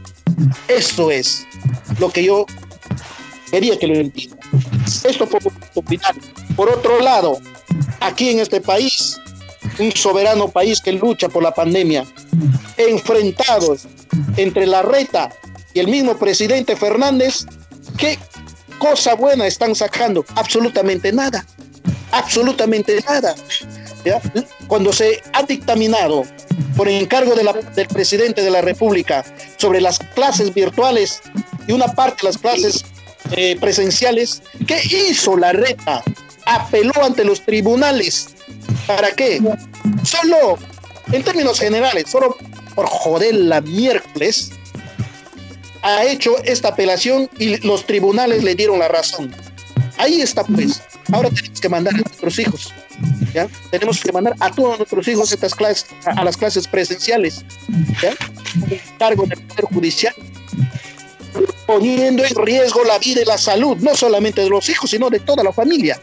Eso 0.67 1.11
es 1.11 1.45
lo 1.99 2.09
que 2.11 2.23
yo 2.23 2.45
quería 3.51 3.77
que 3.77 3.87
lo 3.87 3.95
entiendan. 3.95 4.39
Esto 5.03 5.27
por. 5.27 5.41
Por 6.55 6.69
otro 6.69 6.99
lado, 6.99 7.39
aquí 7.99 8.29
en 8.29 8.39
este 8.39 8.61
país, 8.61 9.17
un 9.79 9.91
soberano 9.91 10.47
país 10.49 10.81
que 10.81 10.91
lucha 10.93 11.29
por 11.29 11.43
la 11.43 11.53
pandemia, 11.53 12.05
enfrentados 12.77 13.87
entre 14.37 14.65
la 14.65 14.81
reta 14.81 15.29
y 15.73 15.79
el 15.79 15.87
mismo 15.87 16.17
presidente 16.17 16.75
Fernández, 16.75 17.45
¿qué 17.97 18.17
cosa 18.77 19.15
buena 19.15 19.47
están 19.47 19.75
sacando? 19.75 20.25
Absolutamente 20.35 21.11
nada. 21.11 21.45
Absolutamente 22.11 22.99
nada. 23.07 23.35
Cuando 24.67 24.91
se 24.91 25.21
ha 25.33 25.43
dictaminado 25.43 26.23
por 26.75 26.87
encargo 26.87 27.33
del 27.35 27.87
presidente 27.87 28.41
de 28.41 28.51
la 28.51 28.61
República 28.61 29.23
sobre 29.57 29.81
las 29.81 29.99
clases 29.99 30.53
virtuales 30.53 31.21
y 31.67 31.71
una 31.71 31.87
parte 31.87 32.17
de 32.21 32.27
las 32.27 32.37
clases 32.37 32.85
eh, 33.31 33.57
presenciales, 33.59 34.43
¿qué 34.67 34.81
hizo 35.09 35.37
la 35.37 35.53
reta? 35.53 36.03
Apeló 36.45 36.91
ante 37.03 37.23
los 37.23 37.41
tribunales. 37.41 38.27
¿Para 38.87 39.11
qué? 39.11 39.41
Solo, 40.03 40.57
en 41.11 41.23
términos 41.23 41.59
generales, 41.59 42.09
solo 42.09 42.37
por 42.75 42.87
joder 42.87 43.35
la 43.35 43.61
miércoles, 43.61 44.51
ha 45.81 46.05
hecho 46.05 46.37
esta 46.43 46.69
apelación 46.69 47.29
y 47.37 47.57
los 47.65 47.85
tribunales 47.85 48.43
le 48.43 48.55
dieron 48.55 48.79
la 48.79 48.87
razón. 48.87 49.33
Ahí 49.97 50.21
está, 50.21 50.43
pues. 50.43 50.81
Ahora 51.11 51.29
tenemos 51.29 51.59
que 51.59 51.69
mandar 51.69 51.93
a 51.93 51.97
nuestros 51.97 52.39
hijos. 52.39 52.73
¿ya? 53.33 53.47
Tenemos 53.69 53.99
que 54.01 54.11
mandar 54.11 54.35
a 54.39 54.49
todos 54.49 54.77
nuestros 54.77 55.07
hijos 55.07 55.31
a, 55.31 55.35
estas 55.35 55.53
clases, 55.53 55.85
a, 56.05 56.23
las 56.23 56.37
clases 56.37 56.67
presenciales. 56.67 57.43
¿ya? 58.01 58.13
Cargo 58.97 59.25
del 59.25 59.39
Poder 59.41 59.65
Judicial. 59.65 60.13
Poniendo 61.67 62.23
en 62.23 62.35
riesgo 62.35 62.83
la 62.83 62.97
vida 62.99 63.21
y 63.21 63.25
la 63.25 63.37
salud, 63.37 63.77
no 63.77 63.95
solamente 63.95 64.41
de 64.41 64.49
los 64.49 64.67
hijos, 64.69 64.89
sino 64.89 65.09
de 65.09 65.19
toda 65.19 65.43
la 65.43 65.51
familia. 65.51 65.99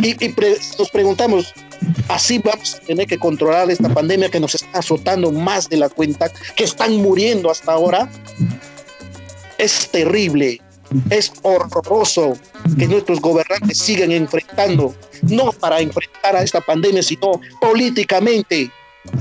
Y, 0.00 0.24
y, 0.24 0.28
pre 0.30 0.56
nos 0.78 0.90
preguntamos, 0.90 1.54
así 2.08 2.38
vamos 2.38 2.74
a 2.74 2.78
tener 2.80 3.06
que 3.06 3.18
controlar 3.18 3.70
esta 3.70 3.88
pandemia 3.88 4.28
que 4.28 4.40
nos 4.40 4.54
está 4.54 4.78
azotando 4.78 5.32
más 5.32 5.68
de 5.68 5.76
la 5.76 5.88
cuenta, 5.88 6.30
que 6.56 6.64
están 6.64 6.96
muriendo 6.96 7.50
hasta 7.50 7.72
ahora. 7.72 8.08
Es 9.58 9.88
terrible, 9.90 10.60
es 11.10 11.32
horroroso 11.42 12.34
que 12.78 12.86
nuestros 12.86 13.20
gobernantes 13.20 13.78
sigan 13.78 14.12
enfrentando, 14.12 14.94
no 15.22 15.52
para 15.52 15.80
enfrentar 15.80 16.36
a 16.36 16.42
esta 16.42 16.60
pandemia, 16.60 17.02
sino 17.02 17.40
políticamente, 17.60 18.70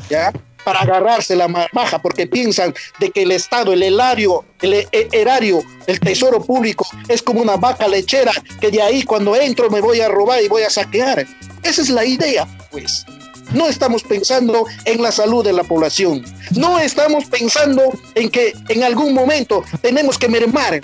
¿ya? 0.09 0.31
Para 0.67 0.81
agarrarse 0.81 1.33
la 1.33 1.47
baja, 1.71 2.01
porque 2.01 2.27
piensan 2.27 2.75
de 2.99 3.09
que 3.09 3.21
el 3.21 3.31
Estado, 3.31 3.71
el 3.71 3.83
erario, 3.83 4.43
el 4.61 4.85
erario, 4.91 5.63
el 5.85 5.97
tesoro 5.97 6.43
público 6.43 6.85
es 7.07 7.21
como 7.21 7.41
una 7.41 7.55
vaca 7.55 7.87
lechera, 7.87 8.33
que 8.59 8.69
de 8.69 8.81
ahí 8.81 9.03
cuando 9.03 9.33
entro 9.37 9.69
me 9.69 9.79
voy 9.79 10.01
a 10.01 10.09
robar 10.09 10.43
y 10.43 10.49
voy 10.49 10.63
a 10.63 10.69
saquear. 10.69 11.25
Esa 11.63 11.81
es 11.81 11.89
la 11.89 12.03
idea, 12.03 12.45
pues. 12.69 13.05
No 13.53 13.69
estamos 13.69 14.03
pensando 14.03 14.65
en 14.83 15.01
la 15.01 15.13
salud 15.13 15.41
de 15.41 15.53
la 15.53 15.63
población. 15.63 16.25
No 16.51 16.77
estamos 16.79 17.23
pensando 17.27 17.83
en 18.15 18.29
que 18.29 18.53
en 18.67 18.83
algún 18.83 19.13
momento 19.13 19.63
tenemos 19.81 20.17
que 20.17 20.27
mermar 20.27 20.81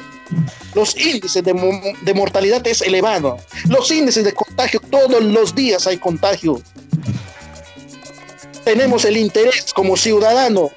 los 0.75 0.95
índices 0.95 1.43
de, 1.43 1.93
de, 2.03 2.13
mortalidad 2.13 2.65
es 2.65 2.81
elevado. 2.81 3.37
Los 3.67 3.91
índices 3.91 4.23
de 4.23 4.31
contagio, 4.31 4.79
todos 4.89 5.21
los 5.21 5.53
días 5.53 5.85
hay 5.87 5.97
contagio. 5.97 6.61
Tenemos 8.63 9.05
el 9.05 9.17
interés 9.17 9.73
como 9.73 9.97
ciudadano 9.97 10.71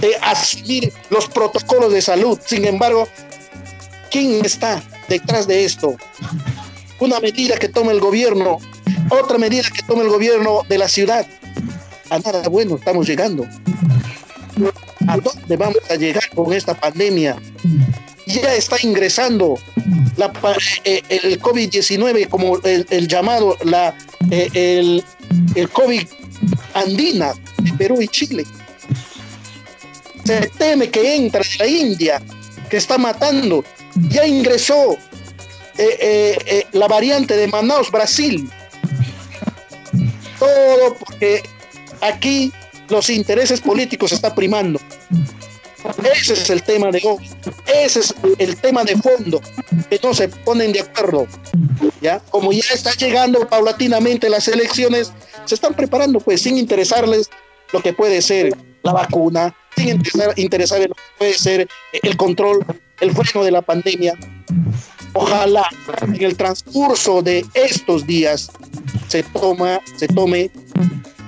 de 0.00 0.16
asumir 0.22 0.92
los 1.10 1.28
protocolos 1.28 1.92
de 1.92 2.02
salud. 2.02 2.38
Sin 2.44 2.64
embargo, 2.64 3.08
¿quién 4.10 4.44
está 4.44 4.82
detrás 5.08 5.46
de 5.46 5.64
esto? 5.64 5.96
Una 7.00 7.20
medida 7.20 7.56
que 7.56 7.68
toma 7.68 7.92
el 7.92 8.00
gobierno, 8.00 8.58
otra 9.10 9.38
medida 9.38 9.64
que 9.72 9.82
toma 9.82 10.02
el 10.02 10.08
gobierno 10.08 10.62
de 10.68 10.78
la 10.78 10.88
ciudad. 10.88 11.26
A 12.10 12.18
nada 12.18 12.48
bueno 12.48 12.76
estamos 12.76 13.06
llegando. 13.06 13.46
¿A 15.06 15.16
dónde 15.16 15.56
vamos 15.56 15.78
a 15.90 15.94
llegar 15.94 16.28
con 16.30 16.52
esta 16.52 16.74
pandemia? 16.74 17.36
ya 18.28 18.54
está 18.54 18.76
ingresando 18.82 19.58
la, 20.16 20.30
eh, 20.84 21.02
el 21.08 21.40
COVID-19 21.40 22.28
como 22.28 22.58
el, 22.58 22.86
el, 22.90 23.08
llamado 23.08 23.56
la, 23.64 23.94
eh, 24.30 24.48
el, 24.52 25.04
el 25.54 25.68
COVID 25.70 26.06
andina 26.80 27.32
de 27.62 27.72
Perú 27.74 28.00
y 28.00 28.08
Chile. 28.08 28.44
Se 30.24 30.48
teme 30.58 30.90
que 30.90 31.16
entre 31.16 31.42
la 31.58 31.66
India, 31.66 32.22
que 32.68 32.76
está 32.76 32.98
matando. 32.98 33.64
Ya 34.10 34.26
ingresó 34.26 34.96
eh, 35.78 36.66
la 36.72 36.86
variante 36.86 37.36
de 37.36 37.48
Manaus, 37.48 37.90
Brasil. 37.90 38.48
Todo 40.38 40.94
porque 40.94 41.42
aquí 42.00 42.52
los 42.88 43.10
intereses 43.10 43.60
políticos 43.60 44.12
están 44.12 44.34
primando. 44.34 44.80
Ese 46.12 46.32
es 46.32 46.50
el 46.50 46.62
tema 46.62 46.90
de 46.90 47.00
hoy. 47.04 47.28
Ese 47.66 48.00
es 48.00 48.14
el 48.38 48.56
tema 48.56 48.84
de 48.84 48.96
fondo, 48.96 49.40
que 49.88 50.00
no 50.02 50.14
se 50.14 50.28
ponen 50.28 50.72
de 50.72 50.80
acuerdo. 50.80 51.26
¿ya? 52.00 52.20
Como 52.30 52.52
ya 52.52 52.74
está 52.74 52.92
llegando 52.92 53.46
paulatinamente 53.48 54.28
las 54.28 54.48
elecciones, 54.48 55.12
se 55.44 55.54
están 55.54 55.74
preparando 55.74 56.20
pues 56.20 56.42
sin 56.42 56.58
interesarles 56.58 57.30
lo 57.72 57.80
que 57.80 57.92
puede 57.92 58.22
ser 58.22 58.56
la 58.82 58.92
vacuna, 58.92 59.54
sin 59.76 59.88
interesar, 59.88 60.32
interesar 60.36 60.80
lo 60.80 60.94
que 60.94 61.02
puede 61.18 61.34
ser 61.34 61.68
el 62.02 62.16
control, 62.16 62.64
el 63.00 63.12
freno 63.12 63.44
de 63.44 63.50
la 63.50 63.62
pandemia. 63.62 64.14
Ojalá 65.14 65.68
en 66.02 66.22
el 66.22 66.36
transcurso 66.36 67.22
de 67.22 67.44
estos 67.54 68.06
días 68.06 68.50
se 69.08 69.22
toma, 69.22 69.80
se 69.96 70.06
tome 70.08 70.50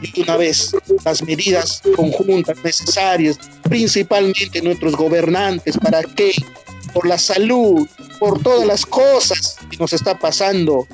de 0.01 0.23
una 0.23 0.37
vez 0.37 0.75
las 1.05 1.23
medidas 1.23 1.83
conjuntas 1.97 2.57
necesarias, 2.65 3.39
principalmente 3.71 4.61
nuestros 4.61 4.97
gobernantes, 4.97 5.79
para 5.79 6.03
que 6.03 6.33
por 6.93 7.07
la 7.07 7.17
salud, 7.17 7.89
por 8.19 8.43
todas 8.43 8.67
las 8.67 8.85
cosas 8.85 9.57
que 9.71 9.77
nos 9.79 9.93
está 9.93 10.19
pasando. 10.19 10.87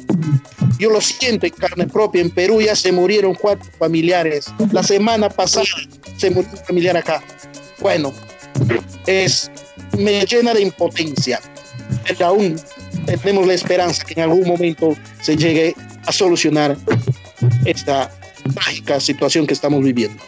Yo 0.79 0.91
lo 0.91 1.01
siento 1.01 1.47
en 1.47 1.53
carne 1.53 1.87
propia, 1.87 2.21
en 2.21 2.31
Perú 2.31 2.61
ya 2.61 2.77
se 2.77 2.93
murieron 2.93 3.35
cuatro 3.35 3.69
familiares. 3.79 4.53
La 4.73 4.83
semana 4.83 5.31
pasada 5.31 5.65
se 6.19 6.31
murió 6.31 6.51
un 6.53 6.59
familiar 6.59 6.97
acá. 6.99 7.23
Bueno, 7.81 8.13
es, 9.07 9.51
me 9.97 10.25
llena 10.27 10.53
de 10.53 10.61
impotencia. 10.61 11.41
Pero 12.07 12.27
aún 12.27 12.61
tenemos 13.07 13.47
la 13.47 13.55
esperanza 13.55 14.05
que 14.05 14.15
en 14.15 14.21
algún 14.21 14.47
momento 14.47 14.95
se 15.23 15.37
llegue 15.37 15.75
a 16.05 16.13
solucionar 16.13 16.77
esta 17.65 18.11
trágica 18.55 19.01
situación 19.01 19.47
que 19.47 19.55
estamos 19.55 19.83
viviendo. 19.83 20.23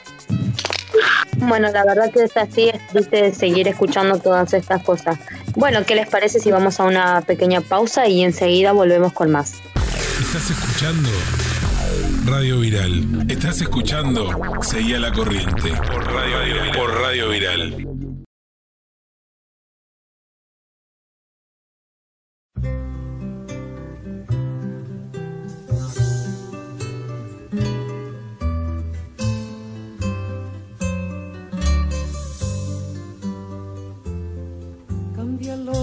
Bueno, 1.38 1.70
la 1.70 1.84
verdad 1.84 2.10
que 2.12 2.24
es 2.24 2.36
así, 2.36 2.68
es 2.68 2.86
triste 2.88 3.32
seguir 3.34 3.68
escuchando 3.68 4.18
todas 4.18 4.52
estas 4.52 4.82
cosas. 4.82 5.18
Bueno, 5.54 5.84
¿qué 5.86 5.94
les 5.94 6.08
parece 6.08 6.40
si 6.40 6.50
vamos 6.50 6.80
a 6.80 6.84
una 6.84 7.20
pequeña 7.22 7.60
pausa 7.60 8.06
y 8.08 8.22
enseguida 8.22 8.72
volvemos 8.72 9.12
con 9.12 9.30
más? 9.30 9.54
Estás 10.20 10.50
escuchando 10.50 11.08
Radio 12.26 12.60
Viral. 12.60 13.26
Estás 13.28 13.60
escuchando 13.60 14.30
Seguía 14.62 14.98
la 14.98 15.12
Corriente 15.12 15.70
por 15.70 16.04
Radio 16.12 16.44
Viral. 16.44 16.76
Por 16.76 17.00
Radio 17.00 17.28
Viral. 17.30 18.07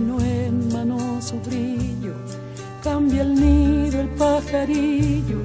Mano 0.00 0.20
en 0.20 0.72
mano 0.72 1.20
su 1.20 1.38
brillo. 1.40 2.14
Cambia 2.82 3.22
el 3.22 3.34
nido, 3.34 4.00
el 4.00 4.08
pajarillo, 4.10 5.38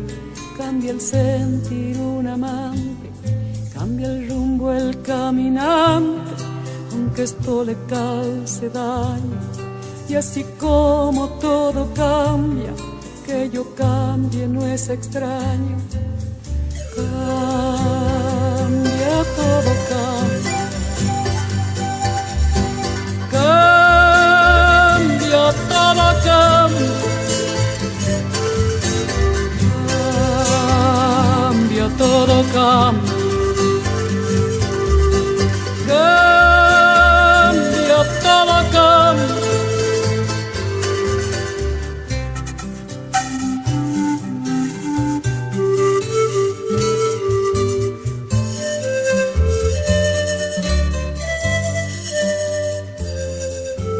cambia 0.58 0.92
el 0.92 1.02
sentir 1.02 1.98
un 2.00 2.28
amante, 2.28 3.10
cambia 3.74 4.08
el 4.08 4.30
rumbo 4.30 4.72
el 4.72 5.02
caminante, 5.02 6.32
aunque 6.94 7.24
esto 7.24 7.66
le 7.66 7.76
calce 7.88 8.70
daño. 8.70 9.40
Y 10.08 10.16
así 10.16 10.46
como 10.58 11.28
todo 11.40 11.90
cambia, 11.94 12.72
que 13.26 13.50
yo 13.50 13.76
cambie 13.76 14.48
no 14.48 14.66
es 14.66 14.88
extraño. 14.90 15.78
Cambia 16.96 17.16
todo. 19.36 19.72
Cambia 19.90 20.15
Cambia 32.56 33.04
todo 38.24 38.58
cambia. 38.72 39.36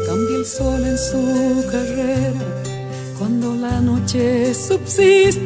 Cambia 0.06 0.36
el 0.38 0.46
sol 0.46 0.82
en 0.82 0.96
su 0.96 1.22
carrera 1.70 2.32
cuando 3.18 3.54
la 3.54 3.82
noche 3.82 4.54
subsiste. 4.54 5.45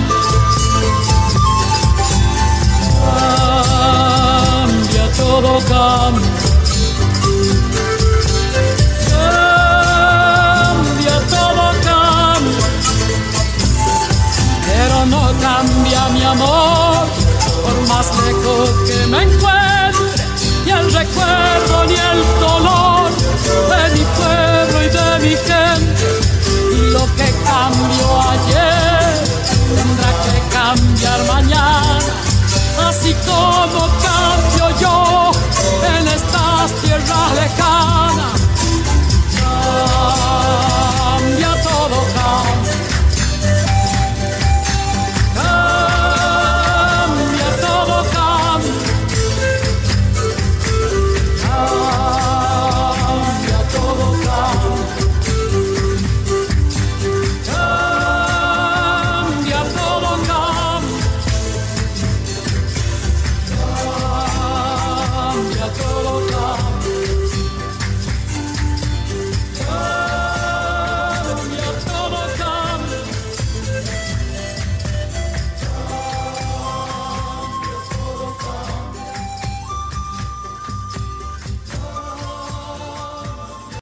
todo 5.31 5.53
cambia. 5.59 6.31
Cambia, 10.19 11.15
todo 11.35 11.65
cambia. 11.87 12.67
Pero 14.65 14.97
no 15.05 15.23
cambia 15.39 16.01
mi 16.09 16.23
amor, 16.23 17.07
por 17.63 17.77
más 17.87 18.07
lejos 18.25 18.69
que 18.87 18.97
me 19.07 19.19
encuentre. 19.23 19.60